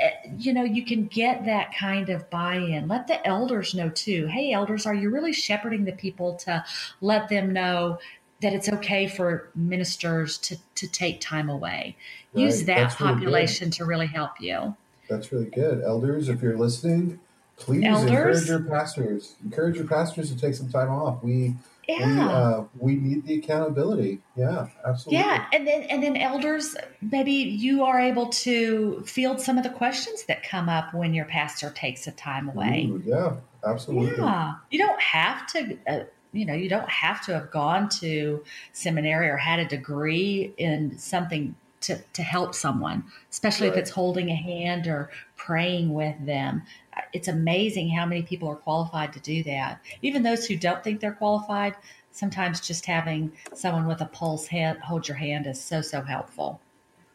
[0.00, 2.88] Eh, You know, you can get that kind of buy in.
[2.88, 4.26] Let the elders know too.
[4.26, 6.64] Hey, elders, are you really shepherding the people to
[7.00, 7.98] let them know
[8.42, 11.96] that it's okay for ministers to, to take time away?
[12.34, 14.76] Use that That's really population to really help you.
[15.08, 15.82] That's really good.
[15.82, 17.18] Elders, if you're listening,
[17.56, 18.10] please Elders?
[18.10, 19.36] encourage your pastors.
[19.44, 21.22] Encourage your pastors to take some time off.
[21.22, 21.54] We
[21.88, 22.28] we Yeah.
[22.28, 24.20] uh, we need the accountability.
[24.36, 25.24] Yeah, absolutely.
[25.24, 29.70] Yeah, and then and then elders, maybe you are able to field some of the
[29.70, 32.88] questions that come up when your pastor takes a time away.
[32.90, 34.16] Ooh, yeah, absolutely.
[34.18, 35.78] Yeah, you don't have to.
[35.86, 40.52] Uh, you know, you don't have to have gone to seminary or had a degree
[40.58, 41.54] in something
[41.86, 46.62] to to help someone, especially if it's holding a hand or praying with them.
[46.96, 49.80] Uh, It's amazing how many people are qualified to do that.
[50.02, 51.74] Even those who don't think they're qualified,
[52.10, 56.60] sometimes just having someone with a pulse hand hold your hand is so so helpful.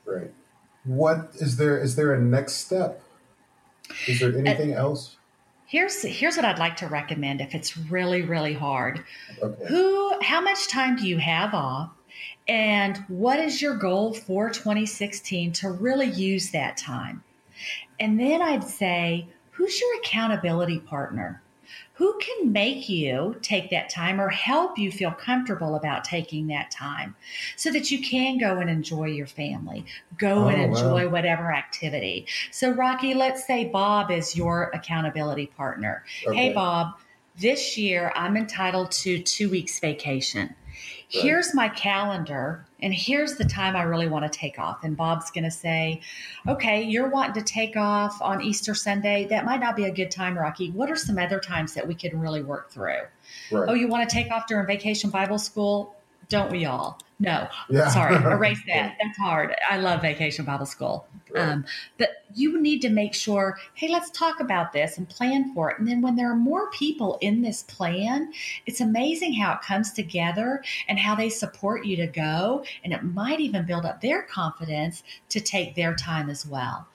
[0.05, 0.33] Right.
[0.83, 1.77] What is there?
[1.77, 3.01] Is there a next step?
[4.07, 5.17] Is there anything else?
[5.67, 9.03] Here's here's what I'd like to recommend if it's really really hard.
[9.41, 9.65] Okay.
[9.67, 11.91] Who how much time do you have off?
[12.47, 17.23] And what is your goal for 2016 to really use that time?
[17.99, 21.41] And then I'd say, who's your accountability partner?
[21.93, 26.71] Who can make you take that time or help you feel comfortable about taking that
[26.71, 27.15] time
[27.55, 29.85] so that you can go and enjoy your family,
[30.17, 30.73] go oh, and Oh, wow.
[30.73, 32.25] enjoy whatever activity?
[32.49, 36.03] So, Rocky, let's say Bob is your accountability partner.
[36.25, 36.35] Okay.
[36.35, 36.95] Hey, Bob,
[37.39, 40.55] this year I'm entitled to two weeks vacation.
[41.13, 41.23] Right.
[41.23, 44.83] Here's my calendar, and here's the time I really want to take off.
[44.83, 46.01] And Bob's going to say,
[46.47, 49.27] Okay, you're wanting to take off on Easter Sunday.
[49.29, 50.71] That might not be a good time, Rocky.
[50.71, 53.01] What are some other times that we can really work through?
[53.51, 53.69] Right.
[53.69, 55.95] Oh, you want to take off during vacation Bible school?
[56.31, 56.97] Don't we all?
[57.19, 57.49] No.
[57.69, 57.89] Yeah.
[57.89, 58.97] Sorry, erase that.
[59.01, 59.53] That's hard.
[59.69, 61.05] I love vacation Bible school.
[61.29, 61.49] Right.
[61.49, 61.65] Um,
[61.97, 65.77] but you need to make sure, hey, let's talk about this and plan for it.
[65.77, 68.31] And then when there are more people in this plan,
[68.65, 72.63] it's amazing how it comes together and how they support you to go.
[72.83, 76.87] And it might even build up their confidence to take their time as well.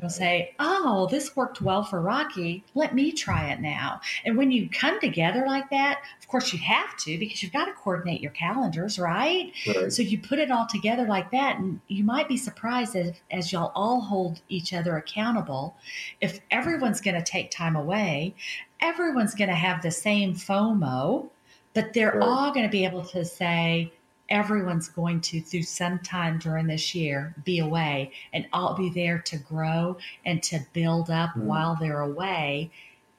[0.00, 2.64] You'll say, Oh, this worked well for Rocky.
[2.74, 4.00] Let me try it now.
[4.24, 7.66] And when you come together like that, of course, you have to because you've got
[7.66, 9.52] to coordinate your calendars, right?
[9.66, 9.92] right.
[9.92, 11.58] So you put it all together like that.
[11.58, 15.76] And you might be surprised as, as y'all all hold each other accountable.
[16.20, 18.34] If everyone's going to take time away,
[18.80, 21.28] everyone's going to have the same FOMO,
[21.72, 22.22] but they're right.
[22.22, 23.92] all going to be able to say,
[24.28, 29.18] everyone's going to through some time during this year be away and I'll be there
[29.18, 31.42] to grow and to build up mm.
[31.42, 32.70] while they're away.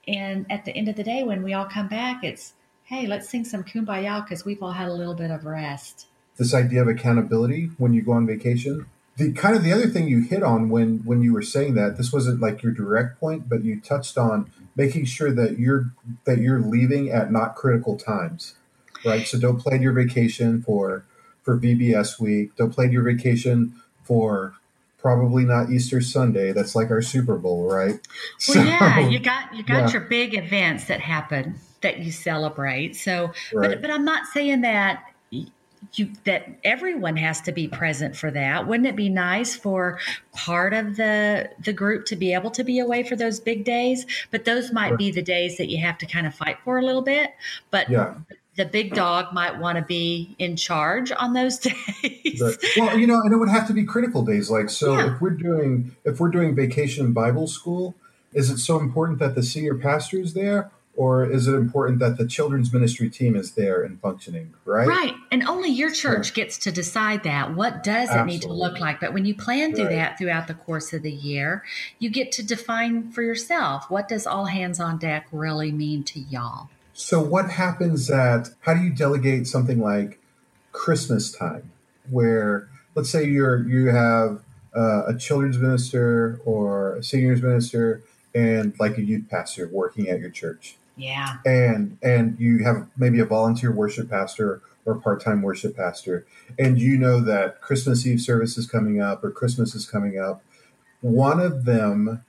[0.08, 2.54] And at the end of the day, when we all come back, it's,
[2.86, 6.08] hey, let's sing some kumbaya because we've all had a little bit of rest.
[6.38, 8.86] This idea of accountability when you go on vacation.
[9.18, 11.96] The kind of the other thing you hit on when when you were saying that
[11.96, 15.92] this wasn't like your direct point, but you touched on making sure that you're
[16.26, 18.56] that you're leaving at not critical times
[19.06, 19.28] right?
[19.28, 21.06] So don't plan your vacation for
[21.44, 22.56] for VBS week.
[22.56, 24.56] Don't plan your vacation for
[24.98, 26.52] probably not Easter Sunday.
[26.52, 27.94] That's like our Super Bowl, right?
[27.94, 28.00] Well,
[28.40, 29.92] so, yeah, you got you got yeah.
[29.92, 32.96] your big events that happen that you celebrate.
[32.96, 33.70] So, right.
[33.70, 35.04] but but I'm not saying that
[35.94, 40.00] you that everyone has to be present for that wouldn't it be nice for
[40.34, 44.06] part of the the group to be able to be away for those big days
[44.32, 44.98] but those might sure.
[44.98, 47.32] be the days that you have to kind of fight for a little bit
[47.70, 48.16] but yeah
[48.56, 51.60] the big dog might want to be in charge on those
[52.04, 52.42] days.
[52.78, 54.50] Well, you know, and it would have to be critical days.
[54.50, 55.14] Like, so yeah.
[55.14, 57.96] if we're doing if we're doing vacation Bible school,
[58.34, 62.18] is it so important that the senior pastor is there, or is it important that
[62.18, 64.54] the children's ministry team is there and functioning?
[64.64, 64.88] Right.
[64.88, 66.44] Right, and only your church yeah.
[66.44, 67.56] gets to decide that.
[67.56, 68.22] What does Absolutely.
[68.22, 69.02] it need to look like?
[69.02, 69.96] But when you plan through right.
[69.96, 71.64] that throughout the course of the year,
[72.00, 76.20] you get to define for yourself what does all hands on deck really mean to
[76.20, 76.70] y'all.
[76.98, 80.18] So, what happens at how do you delegate something like
[80.72, 81.72] Christmas time,
[82.10, 84.42] where let's say you're you have
[84.74, 88.02] uh, a children's minister or a seniors minister
[88.34, 90.78] and like a youth pastor working at your church.
[90.96, 91.40] Yeah.
[91.46, 96.26] And and you have maybe a volunteer worship pastor or part-time worship pastor
[96.58, 100.42] and you know that Christmas Eve service is coming up or Christmas is coming up.
[101.02, 102.24] One of them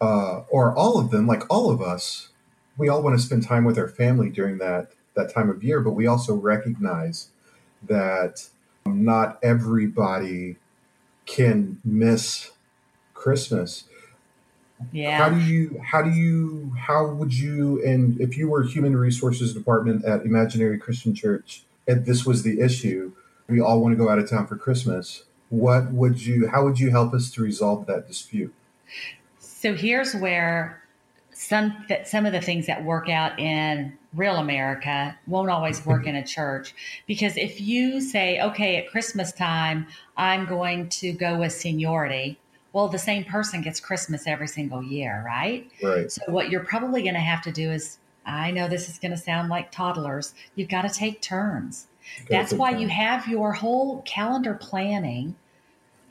[0.00, 2.30] uh, or all of them, like all of us,
[2.76, 5.80] we all want to spend time with our family during that that time of year,
[5.80, 7.28] but we also recognize
[7.82, 8.48] that
[8.86, 10.56] um, not everybody
[11.26, 12.50] can miss
[13.14, 13.84] Christmas.
[14.90, 15.18] Yeah.
[15.18, 19.54] How do you how do you how would you and if you were human resources
[19.54, 23.12] department at Imaginary Christian Church and this was the issue,
[23.48, 25.24] we all want to go out of town for Christmas.
[25.50, 28.52] What would you how would you help us to resolve that dispute?
[29.38, 30.81] So here's where
[31.42, 36.06] some that some of the things that work out in real America won't always work
[36.06, 36.74] in a church
[37.06, 42.38] because if you say, okay, at Christmas time, I'm going to go with seniority.
[42.72, 45.70] Well, the same person gets Christmas every single year, right?
[45.82, 46.10] Right.
[46.10, 49.10] So what you're probably going to have to do is, I know this is going
[49.10, 50.34] to sound like toddlers.
[50.54, 51.88] You've got to take turns.
[52.30, 55.34] That's why you have your whole calendar planning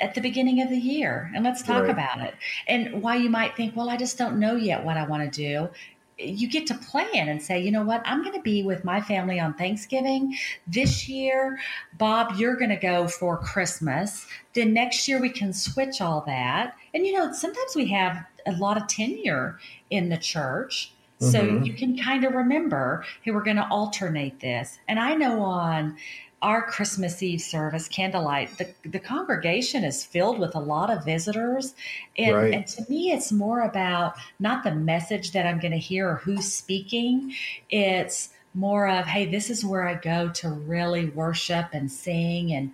[0.01, 1.91] at the beginning of the year and let's talk right.
[1.91, 2.33] about it.
[2.67, 5.41] And why you might think, well, I just don't know yet what I want to
[5.41, 5.69] do.
[6.17, 9.01] You get to plan and say, you know what, I'm going to be with my
[9.01, 10.35] family on Thanksgiving.
[10.67, 11.59] This year,
[11.97, 14.27] Bob, you're going to go for Christmas.
[14.53, 16.75] Then next year, we can switch all that.
[16.93, 19.57] And, you know, sometimes we have a lot of tenure
[19.89, 20.91] in the church.
[21.19, 21.63] So mm-hmm.
[21.63, 24.79] you can kind of remember, hey, we're going to alternate this.
[24.87, 25.97] And I know on
[26.41, 31.75] our Christmas Eve service, candlelight, the, the congregation is filled with a lot of visitors.
[32.17, 32.53] And, right.
[32.53, 36.15] and to me, it's more about not the message that I'm going to hear or
[36.15, 37.35] who's speaking.
[37.69, 42.71] It's more of, hey, this is where I go to really worship and sing and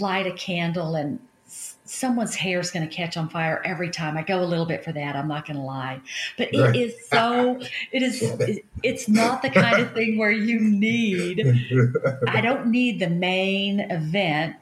[0.00, 1.20] light a candle and
[1.86, 4.16] someone's hair is going to catch on fire every time.
[4.16, 5.16] I go a little bit for that.
[5.16, 6.00] I'm not going to lie,
[6.36, 6.76] but it right.
[6.76, 7.60] is so.
[7.92, 8.60] It is.
[8.82, 11.40] It's not the kind of thing where you need.
[12.28, 14.56] I don't need the main event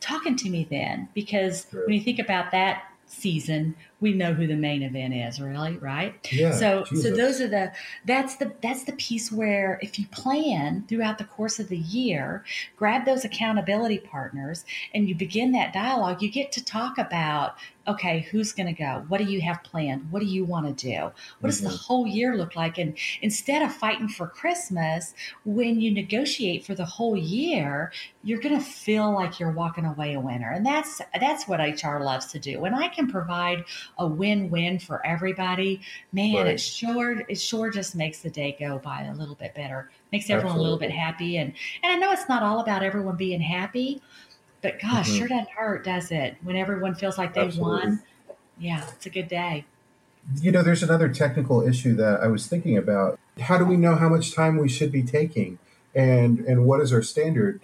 [0.00, 4.56] talking to me then because when you think about that season, we know who the
[4.56, 6.14] main event is, really, right?
[6.30, 6.52] Yeah.
[6.52, 7.04] So Jesus.
[7.04, 7.72] so those are the
[8.04, 12.44] that's the that's the piece where if you plan throughout the course of the year,
[12.76, 17.56] grab those accountability partners and you begin that dialogue, you get to talk about
[17.88, 19.04] okay, who's going to go?
[19.08, 20.12] What do you have planned?
[20.12, 20.92] What do you want to do?
[21.00, 21.46] What mm-hmm.
[21.46, 21.76] does the mm-hmm.
[21.76, 22.76] whole year look like?
[22.76, 25.14] And instead of fighting for Christmas,
[25.44, 27.90] when you negotiate for the whole year,
[28.22, 30.50] you're going to feel like you're walking away a winner.
[30.50, 32.60] And that's that's what HR loves to do.
[32.60, 33.64] When I can provide
[33.98, 35.80] a win-win for everybody,
[36.12, 36.46] man, right.
[36.46, 39.90] it sure it sure just makes the day go by a little bit better.
[40.12, 40.60] Makes everyone Absolutely.
[40.60, 44.00] a little bit happy and and I know it's not all about everyone being happy,
[44.62, 45.18] but gosh, mm-hmm.
[45.18, 46.36] sure doesn't hurt, does it?
[46.42, 47.88] When everyone feels like they Absolutely.
[47.90, 48.02] won.
[48.58, 49.64] yeah, it's a good day.
[50.40, 53.18] You know, there's another technical issue that I was thinking about.
[53.40, 55.58] How do we know how much time we should be taking,
[55.94, 57.62] and and what is our standard?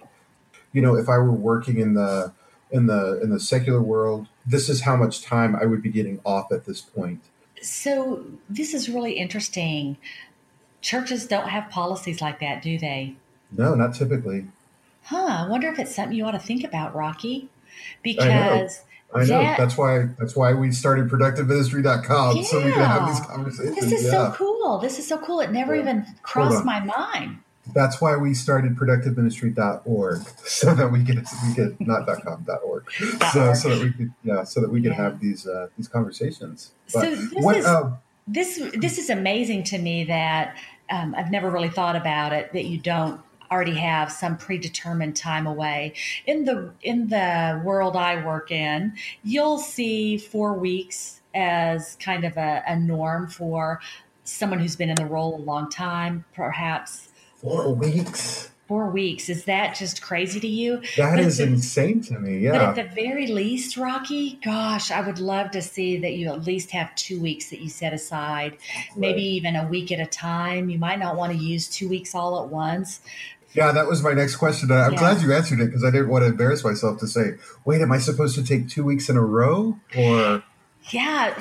[0.71, 2.33] You know, if I were working in the
[2.75, 6.19] in the in the secular world, this is how much time I would be getting
[6.25, 7.21] off at this point.
[7.61, 9.95] So this is really interesting.
[10.81, 13.15] Churches don't have policies like that, do they?
[13.49, 14.47] No, not typically.
[15.03, 15.45] Huh.
[15.45, 17.47] I wonder if it's something you ought to think about, Rocky.
[18.03, 18.81] Because
[19.13, 19.27] I know.
[19.27, 22.43] That, that's why that's why we started productiveministry.com yeah.
[22.43, 23.75] so we can have these conversations.
[23.75, 24.11] This is yeah.
[24.11, 24.79] so cool.
[24.79, 25.39] This is so cool.
[25.39, 25.81] It never yeah.
[25.81, 27.37] even crossed my mind.
[27.73, 32.59] That's why we started productiveministry.org so that we could we could not dot .com dot
[32.63, 32.89] .org.
[33.33, 36.71] So so that we could yeah so that we could have these uh, these conversations.
[36.93, 37.91] But so this what, is uh,
[38.27, 40.57] this this is amazing to me that
[40.89, 43.19] um, I've never really thought about it that you don't
[43.51, 45.93] already have some predetermined time away.
[46.25, 48.93] In the in the world I work in,
[49.23, 53.81] you'll see four weeks as kind of a, a norm for
[54.23, 57.04] someone who's been in the role a long time, perhaps.
[57.45, 59.29] Four weeks four weeks.
[59.29, 60.81] Is that just crazy to you?
[60.97, 62.39] That but is insane to me.
[62.39, 62.51] Yeah.
[62.51, 66.45] But at the very least, Rocky, gosh, I would love to see that you at
[66.45, 68.97] least have two weeks that you set aside, right.
[68.97, 70.69] maybe even a week at a time.
[70.69, 73.01] You might not want to use two weeks all at once.
[73.53, 74.71] Yeah, that was my next question.
[74.71, 74.99] I'm yeah.
[74.99, 77.91] glad you answered it because I didn't want to embarrass myself to say, wait, am
[77.91, 79.79] I supposed to take two weeks in a row?
[79.95, 80.43] Or
[80.89, 81.33] yeah,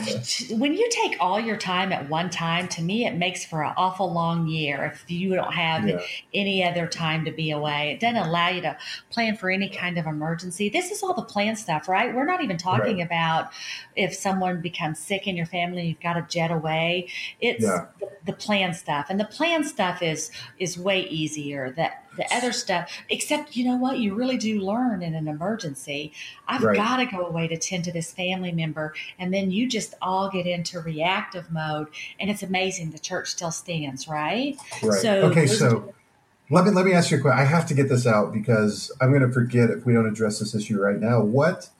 [0.50, 3.74] when you take all your time at one time, to me, it makes for an
[3.76, 6.00] awful long year if you don't have yeah.
[6.32, 7.92] any other time to be away.
[7.92, 8.78] It doesn't allow you to
[9.10, 10.70] plan for any kind of emergency.
[10.70, 12.14] This is all the plan stuff, right?
[12.14, 13.06] We're not even talking right.
[13.06, 13.50] about
[13.96, 17.08] if someone becomes sick in your family and you've got to jet away.
[17.40, 17.86] It's yeah.
[18.00, 21.70] the, the plan stuff, and the plan stuff is is way easier.
[21.76, 26.12] That the other stuff, except you know what, you really do learn in an emergency.
[26.46, 26.76] I've right.
[26.76, 28.94] got to go away to tend to this family member.
[29.18, 31.88] And then you just all get into reactive mode.
[32.18, 34.56] And it's amazing the church still stands, right?
[34.82, 35.00] Right.
[35.00, 35.94] So okay, so
[36.50, 37.38] let me let me ask you a question.
[37.38, 40.38] I have to get this out because I'm going to forget if we don't address
[40.38, 41.22] this issue right now.
[41.22, 41.70] What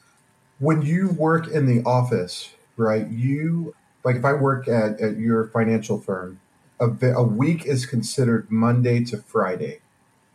[0.59, 3.07] when you work in the office, right?
[3.09, 3.75] You
[4.05, 6.41] like if I work at, at your financial firm,
[6.81, 9.81] a, a week is considered Monday to Friday.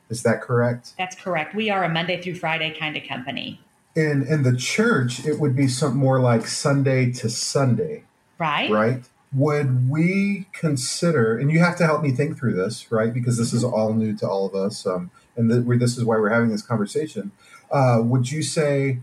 [0.09, 0.93] Is that correct?
[0.97, 1.53] That's correct.
[1.53, 3.61] We are a Monday through Friday kind of company.
[3.95, 8.03] In in the church, it would be something more like Sunday to Sunday.
[8.37, 8.69] Right.
[8.69, 9.03] Right.
[9.31, 13.13] Would we consider, and you have to help me think through this, right?
[13.13, 16.29] Because this is all new to all of us, um, and this is why we're
[16.29, 17.31] having this conversation.
[17.71, 18.99] Uh, would you say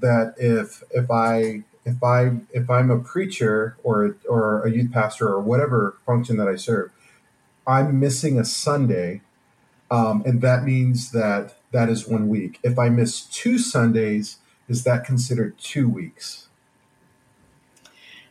[0.00, 5.28] that if if I if I if I'm a preacher or or a youth pastor
[5.28, 6.90] or whatever function that I serve,
[7.66, 9.20] I'm missing a Sunday
[9.90, 12.58] um, and that means that that is one week.
[12.62, 16.48] If I miss two Sundays, is that considered two weeks?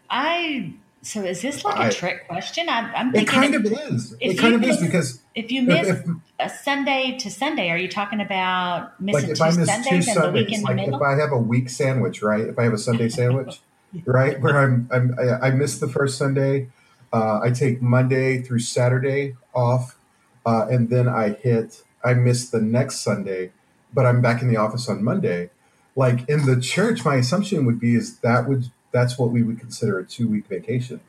[0.10, 2.68] I so is this like a I, trick question?
[2.68, 4.16] I'm, I'm thinking it kind of is.
[4.20, 6.06] It kind of miss, is because if you miss if,
[6.40, 10.02] a Sunday to Sunday, are you talking about missing like two I miss Sundays two
[10.02, 10.96] Sundays, and the week in like the middle?
[10.96, 12.48] If I have a week sandwich, right?
[12.48, 13.60] If I have a Sunday sandwich,
[14.06, 16.70] right, where I'm, I'm I, I miss the first Sunday,
[17.14, 19.98] uh, I take Monday through Saturday off
[20.46, 23.52] uh, and then I hit, I missed the next Sunday,
[23.94, 25.50] but I'm back in the office on Monday.
[25.96, 29.60] Like in the church, my assumption would be is that would that's what we would
[29.60, 31.00] consider a two week vacation.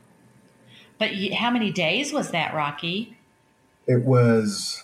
[0.98, 3.16] But how many days was that, Rocky?
[3.86, 4.82] It was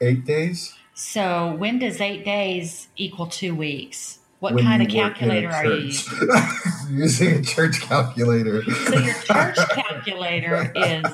[0.00, 0.74] eight days.
[0.94, 4.18] So when does eight days equal two weeks?
[4.40, 6.28] What when kind of calculator are you using?
[6.90, 8.62] using a church calculator.
[8.64, 11.04] So your church calculator is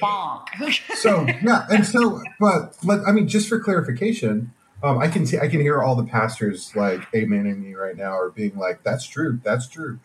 [0.00, 0.46] bonk.
[0.96, 2.76] so yeah, and so, but
[3.06, 6.74] I mean, just for clarification, um, I can see, I can hear all the pastors
[6.76, 9.98] like amening me right now, or being like, "That's true, that's true."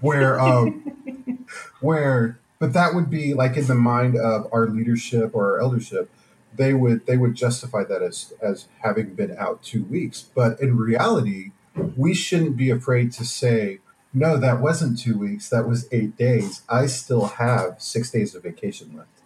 [0.00, 1.46] Where, um,
[1.80, 6.10] where, but that would be like in the mind of our leadership or our eldership,
[6.54, 10.76] they would they would justify that as as having been out two weeks, but in
[10.76, 11.50] reality,
[11.96, 13.80] we shouldn't be afraid to say
[14.12, 15.48] no, that wasn't two weeks.
[15.48, 16.62] That was eight days.
[16.68, 19.19] I still have six days of vacation left.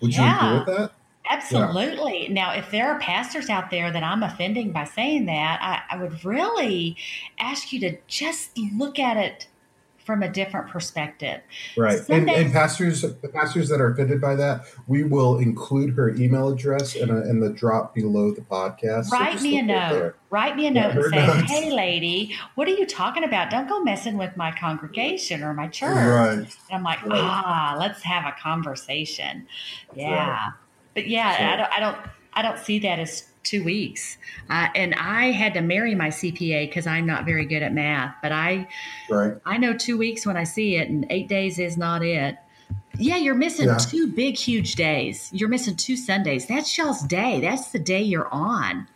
[0.00, 0.92] Would yeah, you agree with that?
[1.28, 2.24] Absolutely.
[2.24, 2.32] Yeah.
[2.32, 6.02] Now, if there are pastors out there that I'm offending by saying that, I, I
[6.02, 6.96] would really
[7.38, 9.46] ask you to just look at it
[10.04, 11.40] from a different perspective.
[11.76, 12.00] Right.
[12.08, 16.48] and, and, pastors the pastors that are offended by that, we will include her email
[16.48, 19.10] address in, a, in the drop below the podcast.
[19.10, 20.16] Write so me a note.
[20.30, 21.50] Write me a note and say, notes.
[21.50, 23.50] hey lady, what are you talking about?
[23.50, 25.94] Don't go messing with my congregation or my church.
[25.94, 26.38] Right.
[26.38, 27.20] And I'm like, right.
[27.20, 29.46] ah, let's have a conversation.
[29.94, 30.28] Yeah.
[30.28, 30.52] Right.
[30.94, 34.18] But yeah, so, I don't I don't I don't see that as two weeks.
[34.48, 38.14] Uh, and I had to marry my CPA because I'm not very good at math.
[38.22, 38.68] But I,
[39.10, 39.34] right.
[39.44, 42.38] I know two weeks when I see it, and eight days is not it.
[42.98, 43.78] Yeah, you're missing yeah.
[43.78, 45.30] two big, huge days.
[45.32, 46.46] You're missing two Sundays.
[46.46, 47.40] That's y'all's day.
[47.40, 48.86] That's the day you're on.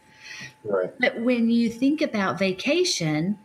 [0.65, 0.93] Right.
[0.99, 3.39] But when you think about vacation,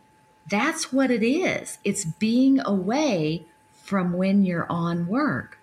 [0.48, 1.78] that's what it is.
[1.84, 5.58] It's being away from when you're on work.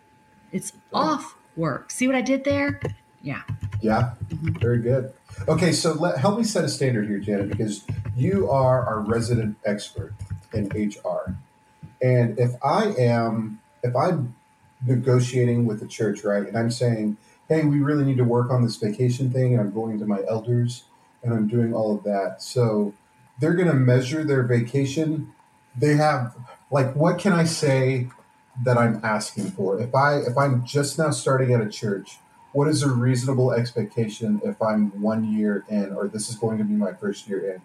[0.51, 1.01] It's right.
[1.01, 1.91] off work.
[1.91, 2.79] See what I did there?
[3.21, 3.41] Yeah.
[3.81, 4.13] Yeah.
[4.29, 4.59] Mm-hmm.
[4.59, 5.13] Very good.
[5.47, 7.83] Okay, so let, help me set a standard here, Janet, because
[8.15, 10.13] you are our resident expert
[10.53, 11.35] in HR.
[12.01, 14.35] And if I am, if I'm
[14.85, 17.17] negotiating with the church, right, and I'm saying,
[17.47, 20.21] hey, we really need to work on this vacation thing, and I'm going to my
[20.29, 20.83] elders
[21.23, 22.41] and I'm doing all of that.
[22.41, 22.93] So
[23.39, 25.33] they're going to measure their vacation.
[25.75, 26.35] They have,
[26.71, 28.07] like, what can I say
[28.63, 29.79] that I'm asking for?
[29.79, 32.17] If I if I'm just now starting at a church,
[32.51, 36.63] what is a reasonable expectation if I'm one year in, or this is going to
[36.63, 37.61] be my first year in?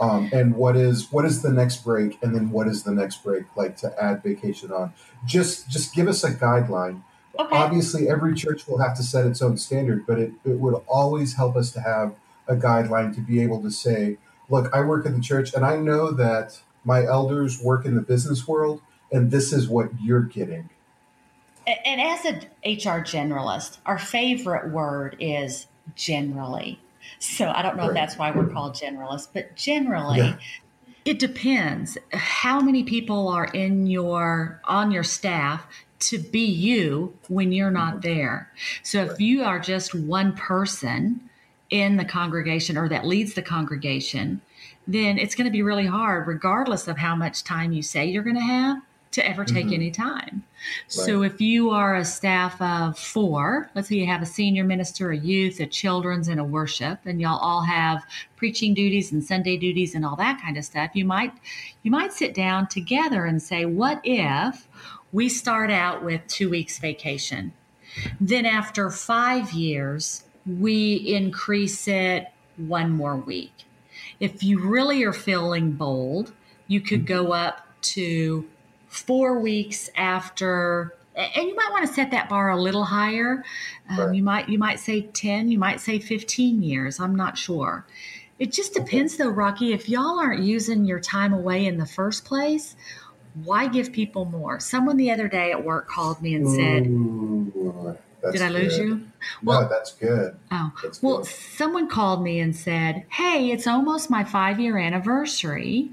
[0.00, 3.22] Um, and what is what is the next break, and then what is the next
[3.22, 4.92] break like to add vacation on?
[5.24, 7.02] Just just give us a guideline.
[7.38, 7.56] Okay.
[7.56, 11.34] Obviously, every church will have to set its own standard, but it, it would always
[11.34, 12.14] help us to have
[12.46, 14.18] a guideline to be able to say,
[14.48, 18.02] look, I work in the church, and I know that my elders work in the
[18.02, 20.70] business world, and this is what you're getting.
[21.66, 26.80] And as an HR generalist, our favorite word is generally.
[27.18, 27.90] So I don't know right.
[27.90, 30.36] if that's why we're called generalists, but generally, yeah.
[31.04, 35.66] it depends how many people are in your on your staff
[36.00, 38.14] to be you when you're not mm-hmm.
[38.14, 38.50] there.
[38.82, 41.30] So if you are just one person
[41.70, 44.40] in the congregation or that leads the congregation,
[44.86, 48.22] then it's going to be really hard, regardless of how much time you say you're
[48.22, 48.82] going to have,
[49.14, 49.74] to ever take mm-hmm.
[49.74, 50.42] any time.
[50.42, 50.44] Right.
[50.88, 55.10] So if you are a staff of four, let's say you have a senior minister,
[55.10, 58.04] a youth, a children's, and a worship, and y'all all have
[58.36, 61.32] preaching duties and Sunday duties and all that kind of stuff, you might
[61.82, 64.68] you might sit down together and say, what if
[65.12, 67.52] we start out with two weeks vacation?
[68.20, 73.52] Then after five years, we increase it one more week.
[74.18, 76.32] If you really are feeling bold,
[76.66, 78.46] you could go up to
[78.94, 83.44] four weeks after and you might want to set that bar a little higher.
[83.88, 87.86] Um, you might you might say 10 you might say 15 years i'm not sure.
[88.38, 89.24] It just depends okay.
[89.24, 92.76] though rocky if y'all aren't using your time away in the first place
[93.42, 94.60] why give people more?
[94.60, 97.98] Someone the other day at work called me and said Ooh,
[98.30, 98.88] did i lose good.
[98.88, 99.06] you?
[99.42, 100.36] Well no, that's good.
[100.50, 101.26] Oh that's well good.
[101.26, 105.90] someone called me and said hey it's almost my five year anniversary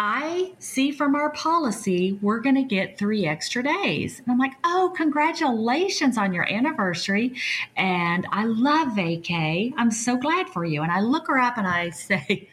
[0.00, 4.20] I see from our policy we're going to get three extra days.
[4.20, 7.34] And I'm like, oh, congratulations on your anniversary.
[7.76, 9.74] And I love vacay.
[9.76, 10.82] I'm so glad for you.
[10.82, 12.48] And I look her up and I say,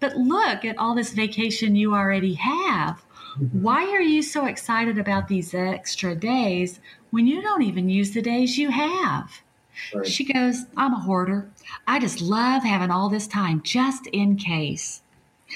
[0.00, 3.04] but look at all this vacation you already have.
[3.38, 3.60] Mm-hmm.
[3.60, 6.80] Why are you so excited about these extra days
[7.10, 9.42] when you don't even use the days you have?
[9.94, 10.06] Right.
[10.06, 11.50] She goes, I'm a hoarder.
[11.86, 15.02] I just love having all this time just in case.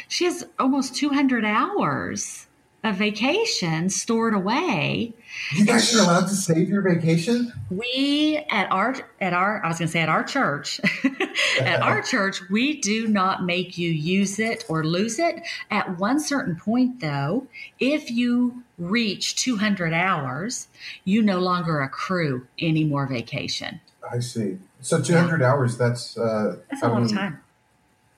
[0.08, 2.46] She has almost 200 hours
[2.82, 5.12] of vacation stored away.
[5.52, 7.52] You guys are allowed to save your vacation?
[7.68, 10.80] We at our at our I was going to say at our church.
[11.60, 15.42] at our church, we do not make you use it or lose it.
[15.70, 17.46] At one certain point though,
[17.78, 20.68] if you reach 200 hours,
[21.04, 23.80] you no longer accrue any more vacation.
[24.10, 24.58] I see.
[24.80, 25.50] So 200 yeah.
[25.50, 27.40] hours that's uh That's a of time.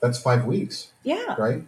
[0.00, 0.91] That's 5 weeks.
[1.02, 1.36] Yeah.
[1.38, 1.64] Right?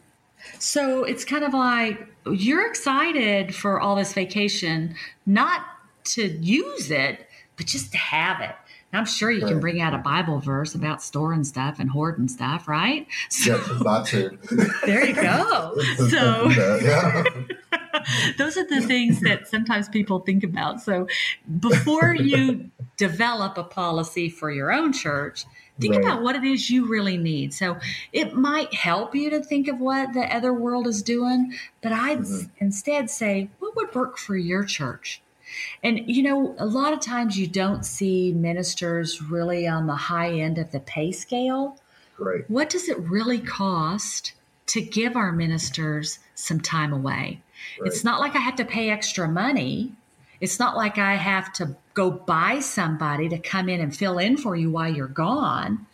[0.58, 4.94] So it's kind of like you're excited for all this vacation,
[5.26, 5.62] not
[6.04, 7.26] to use it,
[7.56, 8.54] but just to have it.
[8.92, 9.50] And I'm sure you right.
[9.50, 13.08] can bring out a Bible verse about storing stuff and hoarding stuff, right?
[13.28, 14.38] So, yeah, not to.
[14.86, 15.74] there you go.
[16.08, 17.24] so yeah.
[18.38, 20.80] those are the things that sometimes people think about.
[20.80, 21.08] So
[21.58, 25.44] before you develop a policy for your own church,
[25.80, 26.04] think right.
[26.04, 27.52] about what it is you really need.
[27.52, 27.76] So
[28.12, 32.20] it might help you to think of what the other world is doing, but I'd
[32.20, 32.46] mm-hmm.
[32.58, 35.20] instead say, what would work for your church?
[35.82, 40.32] And you know, a lot of times you don't see ministers really on the high
[40.32, 41.78] end of the pay scale.
[42.18, 42.48] Right.
[42.48, 44.32] What does it really cost
[44.66, 47.40] to give our ministers some time away?
[47.80, 47.86] Right.
[47.86, 49.92] It's not like I have to pay extra money.
[50.44, 54.36] It's not like I have to go buy somebody to come in and fill in
[54.36, 55.86] for you while you're gone.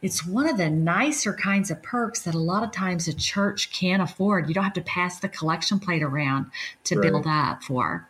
[0.00, 3.72] It's one of the nicer kinds of perks that a lot of times a church
[3.72, 4.46] can't afford.
[4.46, 6.46] You don't have to pass the collection plate around
[6.84, 7.10] to right.
[7.10, 8.08] build up for.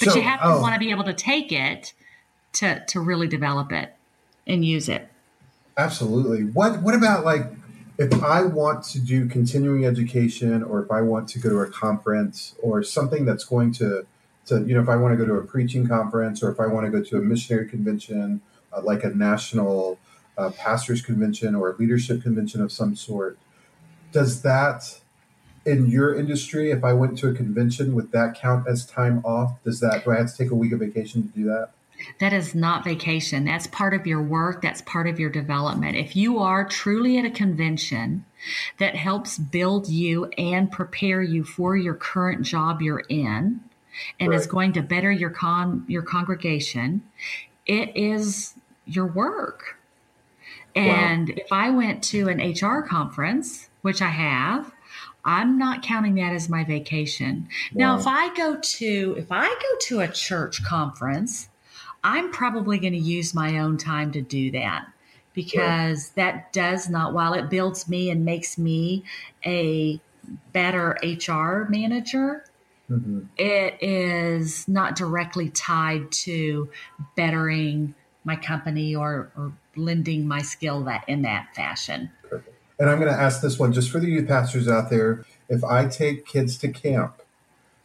[0.00, 0.60] But so, you have to oh.
[0.60, 1.92] want to be able to take it
[2.54, 3.94] to, to really develop it
[4.48, 5.08] and use it.
[5.76, 6.42] Absolutely.
[6.42, 7.52] What What about like
[7.98, 11.70] if I want to do continuing education, or if I want to go to a
[11.70, 14.06] conference, or something that's going to
[14.46, 16.66] to you know, if I want to go to a preaching conference, or if I
[16.66, 18.40] want to go to a missionary convention,
[18.72, 19.98] uh, like a national
[20.38, 23.38] uh, pastors convention or a leadership convention of some sort,
[24.12, 25.00] does that
[25.64, 29.62] in your industry, if I went to a convention, would that count as time off?
[29.64, 31.70] Does that do I have to take a week of vacation to do that?
[32.20, 33.44] That is not vacation.
[33.44, 34.62] That's part of your work.
[34.62, 35.96] That's part of your development.
[35.96, 38.24] If you are truly at a convention
[38.78, 43.60] that helps build you and prepare you for your current job you're in
[44.20, 44.38] and right.
[44.38, 47.02] is going to better your con your congregation,
[47.66, 48.54] it is
[48.86, 49.78] your work.
[50.74, 51.34] And wow.
[51.38, 54.72] if I went to an HR conference, which I have,
[55.24, 57.48] I'm not counting that as my vacation.
[57.72, 57.96] Wow.
[57.96, 61.48] Now, if I go to if I go to a church conference,
[62.04, 64.86] I'm probably going to use my own time to do that
[65.34, 69.04] because that does not while it builds me and makes me
[69.44, 70.00] a
[70.52, 72.44] better HR manager,
[72.90, 73.20] mm-hmm.
[73.36, 76.70] it is not directly tied to
[77.16, 82.10] bettering my company or, or lending my skill that in that fashion.
[82.28, 82.56] Perfect.
[82.78, 85.24] And I'm going to ask this one just for the youth pastors out there.
[85.48, 87.22] If I take kids to camp,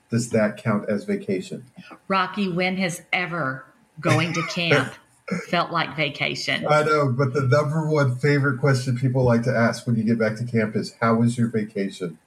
[0.10, 1.66] does that count as vacation?
[2.08, 3.66] Rocky, when has ever
[4.00, 4.94] going to camp
[5.50, 6.68] felt like vacation?
[6.68, 10.20] I know, but the number one favorite question people like to ask when you get
[10.20, 12.18] back to camp is, How was your vacation?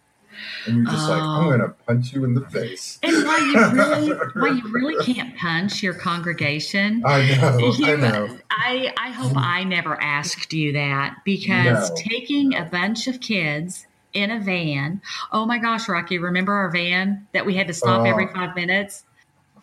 [0.67, 1.75] And you're just like, I'm going to oh.
[1.87, 2.99] punch you in the face.
[3.03, 7.03] And why you really, why you really can't punch your congregation?
[7.05, 8.39] I know, you, I know.
[8.51, 12.59] I, I hope I never asked you that because no, taking no.
[12.59, 15.03] a bunch of kids in a van.
[15.33, 16.19] Oh my gosh, Rocky!
[16.19, 19.05] Remember our van that we had to stop uh, every five minutes?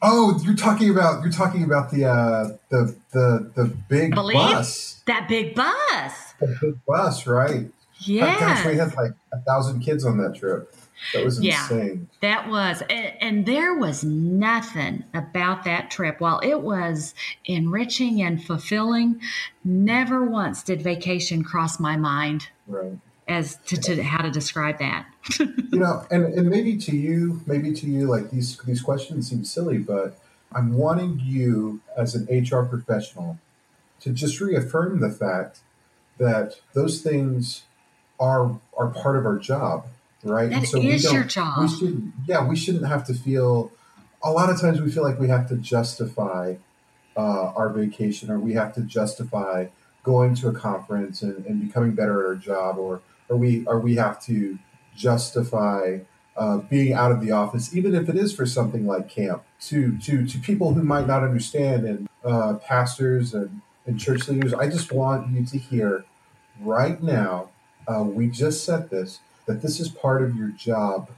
[0.01, 4.35] Oh, you're talking about you're talking about the uh, the the the big Believe?
[4.35, 5.01] bus.
[5.07, 6.33] That big bus.
[6.39, 7.67] The big bus, right?
[8.05, 8.39] Yeah.
[8.39, 10.73] Gosh, we had like a thousand kids on that trip.
[11.13, 12.07] That was insane.
[12.21, 16.19] Yeah, that was, and, and, there was nothing about that trip.
[16.19, 19.19] While it was enriching and fulfilling,
[19.63, 22.49] never once did vacation cross my mind.
[22.67, 22.97] Right.
[23.27, 25.05] As to, to how to describe that.
[25.39, 29.45] you know, and, and maybe to you, maybe to you, like these these questions seem
[29.45, 30.17] silly, but
[30.51, 33.39] I'm wanting you as an HR professional
[34.01, 35.59] to just reaffirm the fact
[36.17, 37.63] that those things
[38.21, 39.87] are are part of our job,
[40.23, 40.49] right?
[40.49, 41.61] That so is your job.
[41.61, 43.71] We should, yeah, we shouldn't have to feel.
[44.23, 46.55] A lot of times, we feel like we have to justify
[47.17, 49.67] uh, our vacation, or we have to justify
[50.03, 53.79] going to a conference and, and becoming better at our job, or or we or
[53.79, 54.59] we have to
[54.95, 55.99] justify
[56.37, 59.97] uh, being out of the office, even if it is for something like camp, to
[59.99, 64.53] to to people who might not understand, and uh, pastors and, and church leaders.
[64.53, 66.05] I just want you to hear
[66.59, 67.49] right now
[67.87, 71.09] uh, we just said this, that this is part of your job.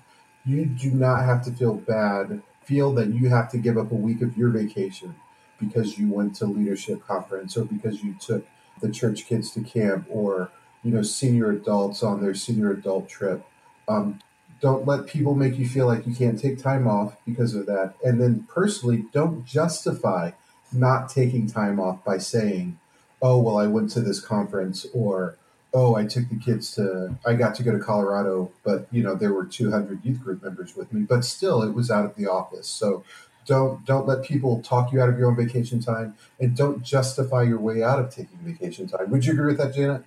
[0.46, 3.96] You do not have to feel bad, feel that you have to give up a
[3.96, 5.16] week of your vacation
[5.60, 8.46] because you went to leadership conference or because you took
[8.82, 10.52] the church kids to camp or
[10.84, 13.46] you know senior adults on their senior adult trip.
[13.88, 14.20] Um,
[14.62, 17.96] don't let people make you feel like you can't take time off because of that.
[18.04, 20.32] And then personally, don't justify
[20.72, 22.80] not taking time off by saying,
[23.22, 25.38] "Oh, well, I went to this conference," or
[25.74, 29.16] oh, I took the kids to, I got to go to Colorado, but you know,
[29.16, 32.28] there were 200 youth group members with me, but still it was out of the
[32.28, 32.68] office.
[32.68, 33.04] So
[33.46, 37.42] don't, don't let people talk you out of your own vacation time and don't justify
[37.44, 39.10] your way out of taking vacation time.
[39.10, 40.04] Would you agree with that, Janet?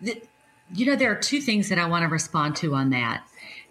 [0.00, 0.22] The,
[0.74, 3.24] you know, there are two things that I want to respond to on that.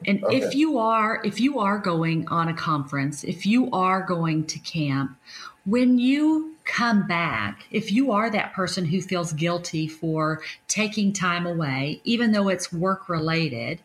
[0.05, 0.37] And okay.
[0.37, 4.59] if you are, if you are going on a conference, if you are going to
[4.59, 5.17] camp,
[5.65, 11.45] when you come back, if you are that person who feels guilty for taking time
[11.45, 13.81] away, even though it's work related,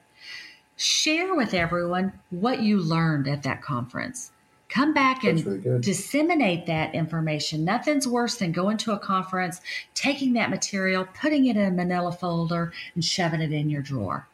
[0.76, 4.32] share with everyone what you learned at that conference.
[4.70, 7.64] Come back and really disseminate that information.
[7.64, 9.60] Nothing's worse than going to a conference,
[9.94, 14.28] taking that material, putting it in a manila folder, and shoving it in your drawer.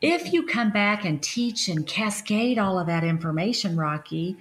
[0.00, 4.38] If you come back and teach and cascade all of that information, Rocky,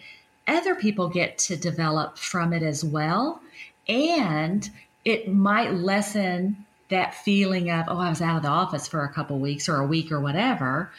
[0.56, 3.42] other people get to develop from it as well.
[3.88, 4.70] And
[5.06, 9.14] it might lessen that feeling of, oh, I was out of the office for a
[9.14, 10.92] couple weeks or a week or whatever.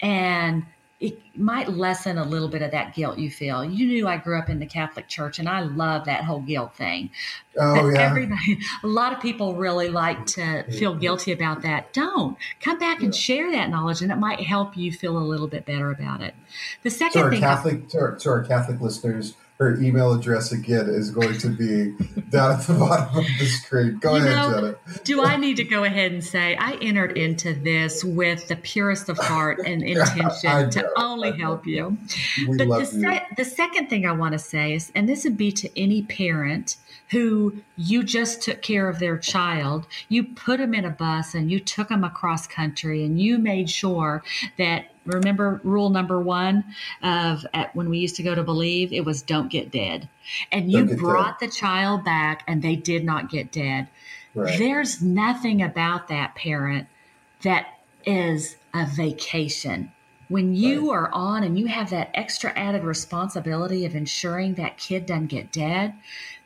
[0.00, 0.64] And
[1.02, 3.64] it might lessen a little bit of that guilt you feel.
[3.64, 6.76] You knew I grew up in the Catholic Church, and I love that whole guilt
[6.76, 7.10] thing.
[7.58, 8.08] Oh but yeah.
[8.08, 11.00] Everybody, a lot of people really like to feel mm-hmm.
[11.00, 11.92] guilty about that.
[11.92, 15.48] Don't come back and share that knowledge, and it might help you feel a little
[15.48, 16.36] bit better about it.
[16.84, 20.88] The second our thing, Catholic, to our, to our Catholic listeners, her email address again
[20.88, 21.92] is going to be
[22.30, 23.98] down at the bottom of the screen.
[23.98, 25.02] Go you ahead, know, Jenna.
[25.04, 29.08] Do I need to go ahead and say I entered into this with the purest
[29.08, 31.96] of heart and intention to only help you?
[32.48, 35.36] We but the, se- the second thing I want to say is, and this would
[35.36, 36.76] be to any parent
[37.10, 41.50] who you just took care of their child, you put them in a bus and
[41.50, 44.22] you took them across country and you made sure
[44.56, 46.64] that remember rule number one
[47.02, 50.08] of at, when we used to go to believe it was don't get dead
[50.50, 51.48] and you brought dead.
[51.48, 53.88] the child back and they did not get dead
[54.34, 54.58] right.
[54.58, 56.86] there's nothing about that parent
[57.42, 57.66] that
[58.04, 59.90] is a vacation
[60.28, 60.98] when you right.
[60.98, 65.52] are on and you have that extra added responsibility of ensuring that kid doesn't get
[65.52, 65.94] dead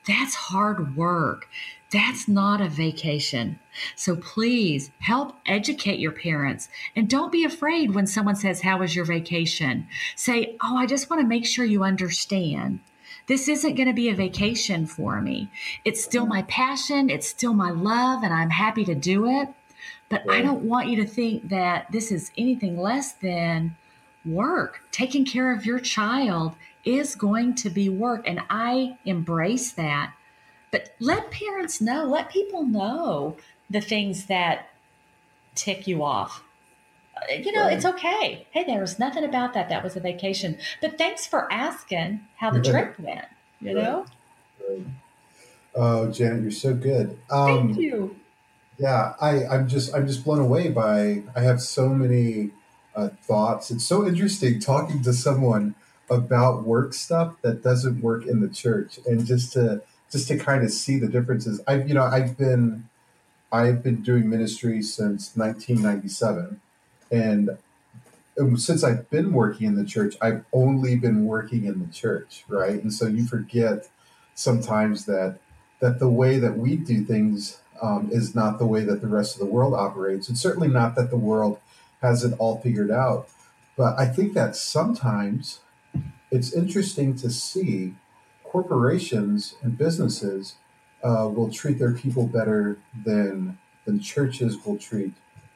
[0.07, 1.49] that's hard work
[1.97, 3.59] that's not a vacation.
[3.95, 8.95] So please help educate your parents and don't be afraid when someone says, How was
[8.95, 9.89] your vacation?
[10.15, 12.81] Say, Oh, I just want to make sure you understand.
[13.29, 15.51] This isn't going to be a vacation for me.
[15.87, 19.49] It's still my passion, it's still my love, and I'm happy to do it.
[20.11, 23.75] But I don't want you to think that this is anything less than
[24.25, 24.83] work.
[24.93, 28.29] Taking care of your child is going to be work.
[28.29, 30.13] And I embrace that
[30.77, 33.37] but let parents know, let people know
[33.71, 34.69] the things that
[35.55, 36.43] tick you off.
[37.17, 37.73] Uh, you know, right.
[37.73, 38.47] it's okay.
[38.51, 39.71] Hey, there was nothing about that.
[39.71, 40.59] That was a vacation.
[40.83, 43.25] But thanks for asking how the trip went,
[43.59, 43.83] you right.
[43.83, 44.07] know?
[44.69, 44.87] Right.
[45.75, 47.19] Oh, Janet, you're so good.
[47.31, 48.17] Um, Thank you.
[48.79, 52.51] Yeah, I, I'm just I'm just blown away by I have so many
[52.95, 53.71] uh, thoughts.
[53.71, 55.75] It's so interesting talking to someone
[56.11, 59.81] about work stuff that doesn't work in the church and just to
[60.11, 61.61] just to kind of see the differences.
[61.67, 62.89] I've you know I've been
[63.53, 66.61] I've been doing ministry since 1997,
[67.11, 67.59] and
[68.57, 72.83] since I've been working in the church, I've only been working in the church, right?
[72.83, 73.89] And so you forget
[74.35, 75.39] sometimes that
[75.81, 79.35] that the way that we do things um, is not the way that the rest
[79.35, 80.29] of the world operates.
[80.29, 81.61] It's certainly not that the world
[82.03, 83.29] has it all figured out,
[83.77, 85.61] but I think that sometimes
[86.31, 87.95] it's interesting to see
[88.51, 90.55] corporations and businesses
[91.03, 95.13] uh, will treat their people better than than churches will treat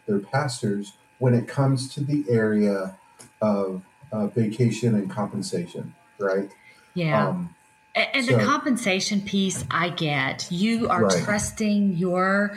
[0.06, 2.96] their pastors when it comes to the area
[3.42, 3.82] of
[4.12, 6.50] uh, vacation and compensation, right?
[6.94, 7.28] Yeah.
[7.28, 7.54] Um,
[7.94, 10.46] and so, the compensation piece, I get.
[10.50, 11.24] You are right.
[11.24, 12.56] trusting your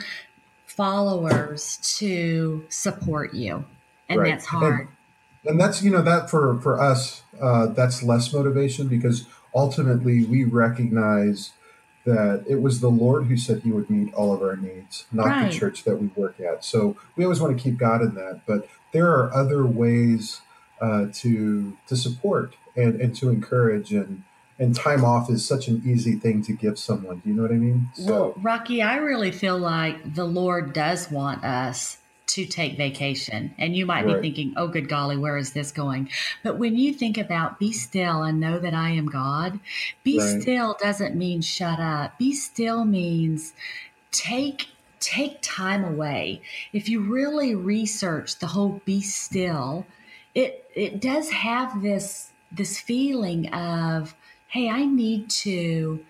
[0.66, 3.64] followers to support you,
[4.08, 4.30] and right.
[4.30, 4.88] that's hard.
[5.42, 10.24] And, and, that's you know that for for us, uh, that's less motivation because ultimately
[10.24, 11.52] we recognize
[12.04, 15.26] that it was the Lord who said he would meet all of our needs, not
[15.26, 15.50] right.
[15.50, 16.64] the church that we work at.
[16.64, 20.40] So we always want to keep God in that, but there are other ways
[20.80, 24.24] uh, to to support and, and to encourage and
[24.58, 27.18] and time off is such an easy thing to give someone.
[27.18, 27.88] Do you know what I mean?
[27.94, 33.54] So, well, Rocky, I really feel like the Lord does want us to take vacation.
[33.58, 34.16] And you might right.
[34.16, 36.08] be thinking, oh, good golly, where is this going?
[36.42, 39.60] But when you think about be still and know that I am God,
[40.02, 40.40] be right.
[40.40, 42.18] still doesn't mean shut up.
[42.18, 43.52] Be still means
[44.10, 44.68] take
[45.00, 46.40] take time away.
[46.72, 49.86] If you really research the whole be still,
[50.34, 54.14] it it does have this this feeling of,
[54.48, 56.04] hey, I need to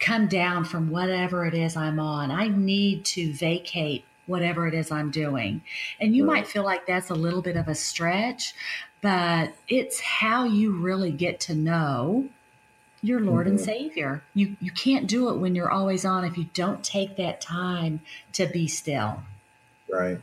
[0.00, 2.30] come down from whatever it is I'm on.
[2.30, 5.62] I need to vacate whatever it is I'm doing.
[6.00, 6.40] And you right.
[6.40, 8.54] might feel like that's a little bit of a stretch,
[9.02, 12.28] but it's how you really get to know
[13.02, 13.56] your Lord mm-hmm.
[13.56, 14.22] and Savior.
[14.32, 18.00] You you can't do it when you're always on if you don't take that time
[18.32, 19.22] to be still.
[19.90, 20.20] Right.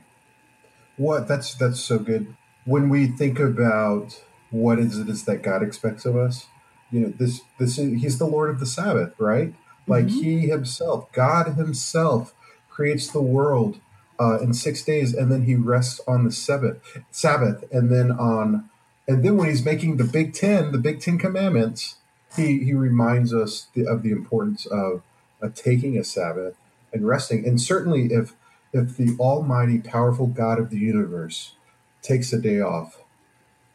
[0.97, 2.35] What that's that's so good.
[2.65, 6.47] When we think about what is it is that God expects of us,
[6.91, 9.53] you know, this this he's the Lord of the Sabbath, right?
[9.87, 10.23] Like mm-hmm.
[10.23, 12.33] he himself, God himself
[12.69, 13.79] creates the world
[14.21, 16.77] uh, in six days, and then he rests on the Sabbath.
[17.09, 18.69] Sabbath, and then on,
[19.07, 21.95] and then when he's making the Big Ten, the Big Ten Commandments,
[22.37, 25.01] he he reminds us the, of the importance of
[25.41, 26.55] uh, taking a Sabbath
[26.93, 27.47] and resting.
[27.47, 28.33] And certainly, if
[28.71, 31.55] if the Almighty, powerful God of the universe
[32.03, 32.99] takes a day off,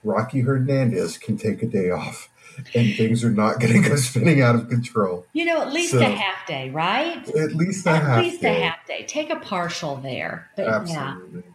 [0.04, 2.28] Rocky Hernandez can take a day off
[2.74, 5.26] and things are not going to go spinning out of control.
[5.32, 7.26] You know, at least so, a half day, right?
[7.28, 8.62] At least a at half least day.
[8.62, 9.04] a half day.
[9.06, 10.50] Take a partial there.
[10.56, 11.42] But Absolutely.
[11.44, 11.52] Yeah.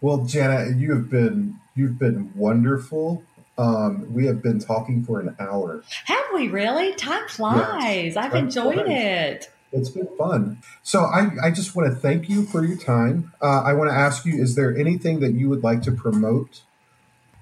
[0.00, 3.22] Well, Jana, you have been you've been wonderful.
[3.58, 5.84] Um, we have been talking for an hour.
[6.06, 6.94] Have we really?
[6.94, 8.14] Time flies.
[8.14, 8.86] Yes, I've enjoyed flies.
[8.88, 9.50] it.
[9.72, 10.62] It's been fun.
[10.82, 13.32] So I, I just want to thank you for your time.
[13.40, 16.62] Uh, I want to ask you: Is there anything that you would like to promote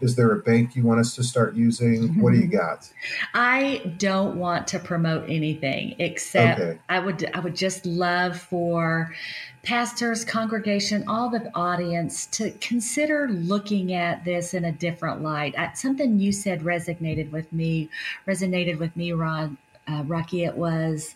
[0.01, 2.21] Is there a bank you want us to start using?
[2.21, 2.89] What do you got?
[3.35, 6.79] I don't want to promote anything except Okay.
[6.89, 9.15] I would I would just love for
[9.63, 15.59] pastors, congregation, all the audience to consider looking at this in a different light.
[15.59, 17.91] I, something you said resonated with me,
[18.27, 20.45] resonated with me, Ron, uh, Rocky.
[20.45, 21.15] It was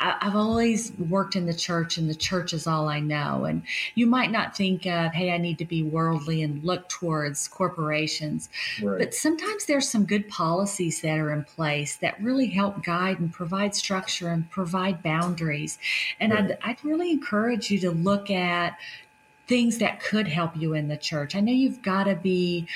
[0.00, 3.44] I- I've always worked in the church, and the church is all I know.
[3.44, 3.62] And
[3.94, 8.48] you might not think of, hey, I need to be worldly and look towards corporations.
[8.82, 8.98] Right.
[8.98, 13.32] But sometimes there's some good policies that are in place that really help guide and
[13.32, 15.78] provide structure and provide boundaries.
[16.18, 16.44] And Right.
[16.44, 18.78] I'd, I'd really encourage you to look at
[19.46, 21.34] things that could help you in the church.
[21.34, 22.68] I know you've got to be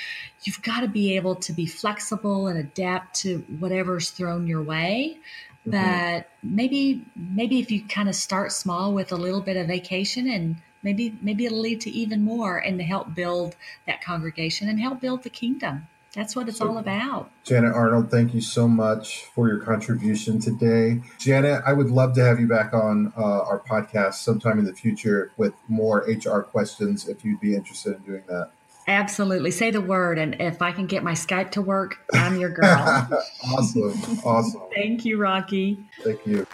[0.43, 5.17] you've got to be able to be flexible and adapt to whatever's thrown your way.
[5.65, 10.29] But maybe maybe if you kind of start small with a little bit of vacation
[10.29, 13.55] and maybe maybe it'll lead to even more and to help build
[13.87, 15.87] that congregation and help build the kingdom.
[16.15, 17.29] That's what it's all about.
[17.43, 21.01] Janet Arnold, thank you so much for your contribution today.
[21.19, 24.73] Janet, I would love to have you back on uh, our podcast sometime in the
[24.73, 28.51] future with more HR questions if you'd be interested in doing that.
[28.87, 29.51] Absolutely.
[29.51, 33.07] Say the word and if I can get my Skype to work, I'm your girl.
[33.43, 33.93] awesome.
[34.23, 34.61] Awesome.
[34.75, 35.79] Thank you, Rocky.
[36.03, 36.45] Thank you.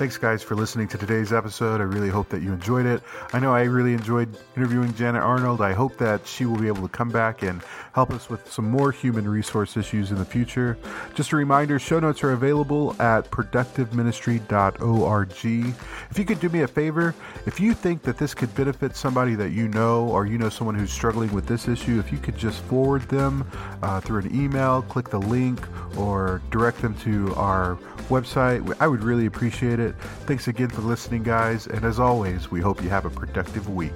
[0.00, 1.82] Thanks, guys, for listening to today's episode.
[1.82, 3.02] I really hope that you enjoyed it.
[3.34, 5.60] I know I really enjoyed interviewing Janet Arnold.
[5.60, 7.60] I hope that she will be able to come back and
[7.92, 10.78] help us with some more human resource issues in the future.
[11.14, 15.74] Just a reminder show notes are available at productiveministry.org.
[16.10, 19.34] If you could do me a favor, if you think that this could benefit somebody
[19.34, 22.38] that you know, or you know someone who's struggling with this issue, if you could
[22.38, 23.46] just forward them
[23.82, 25.60] uh, through an email, click the link,
[25.98, 27.76] or direct them to our
[28.08, 29.96] website, I would really appreciate it.
[30.26, 33.92] Thanks again for listening, guys, and as always, we hope you have a productive week.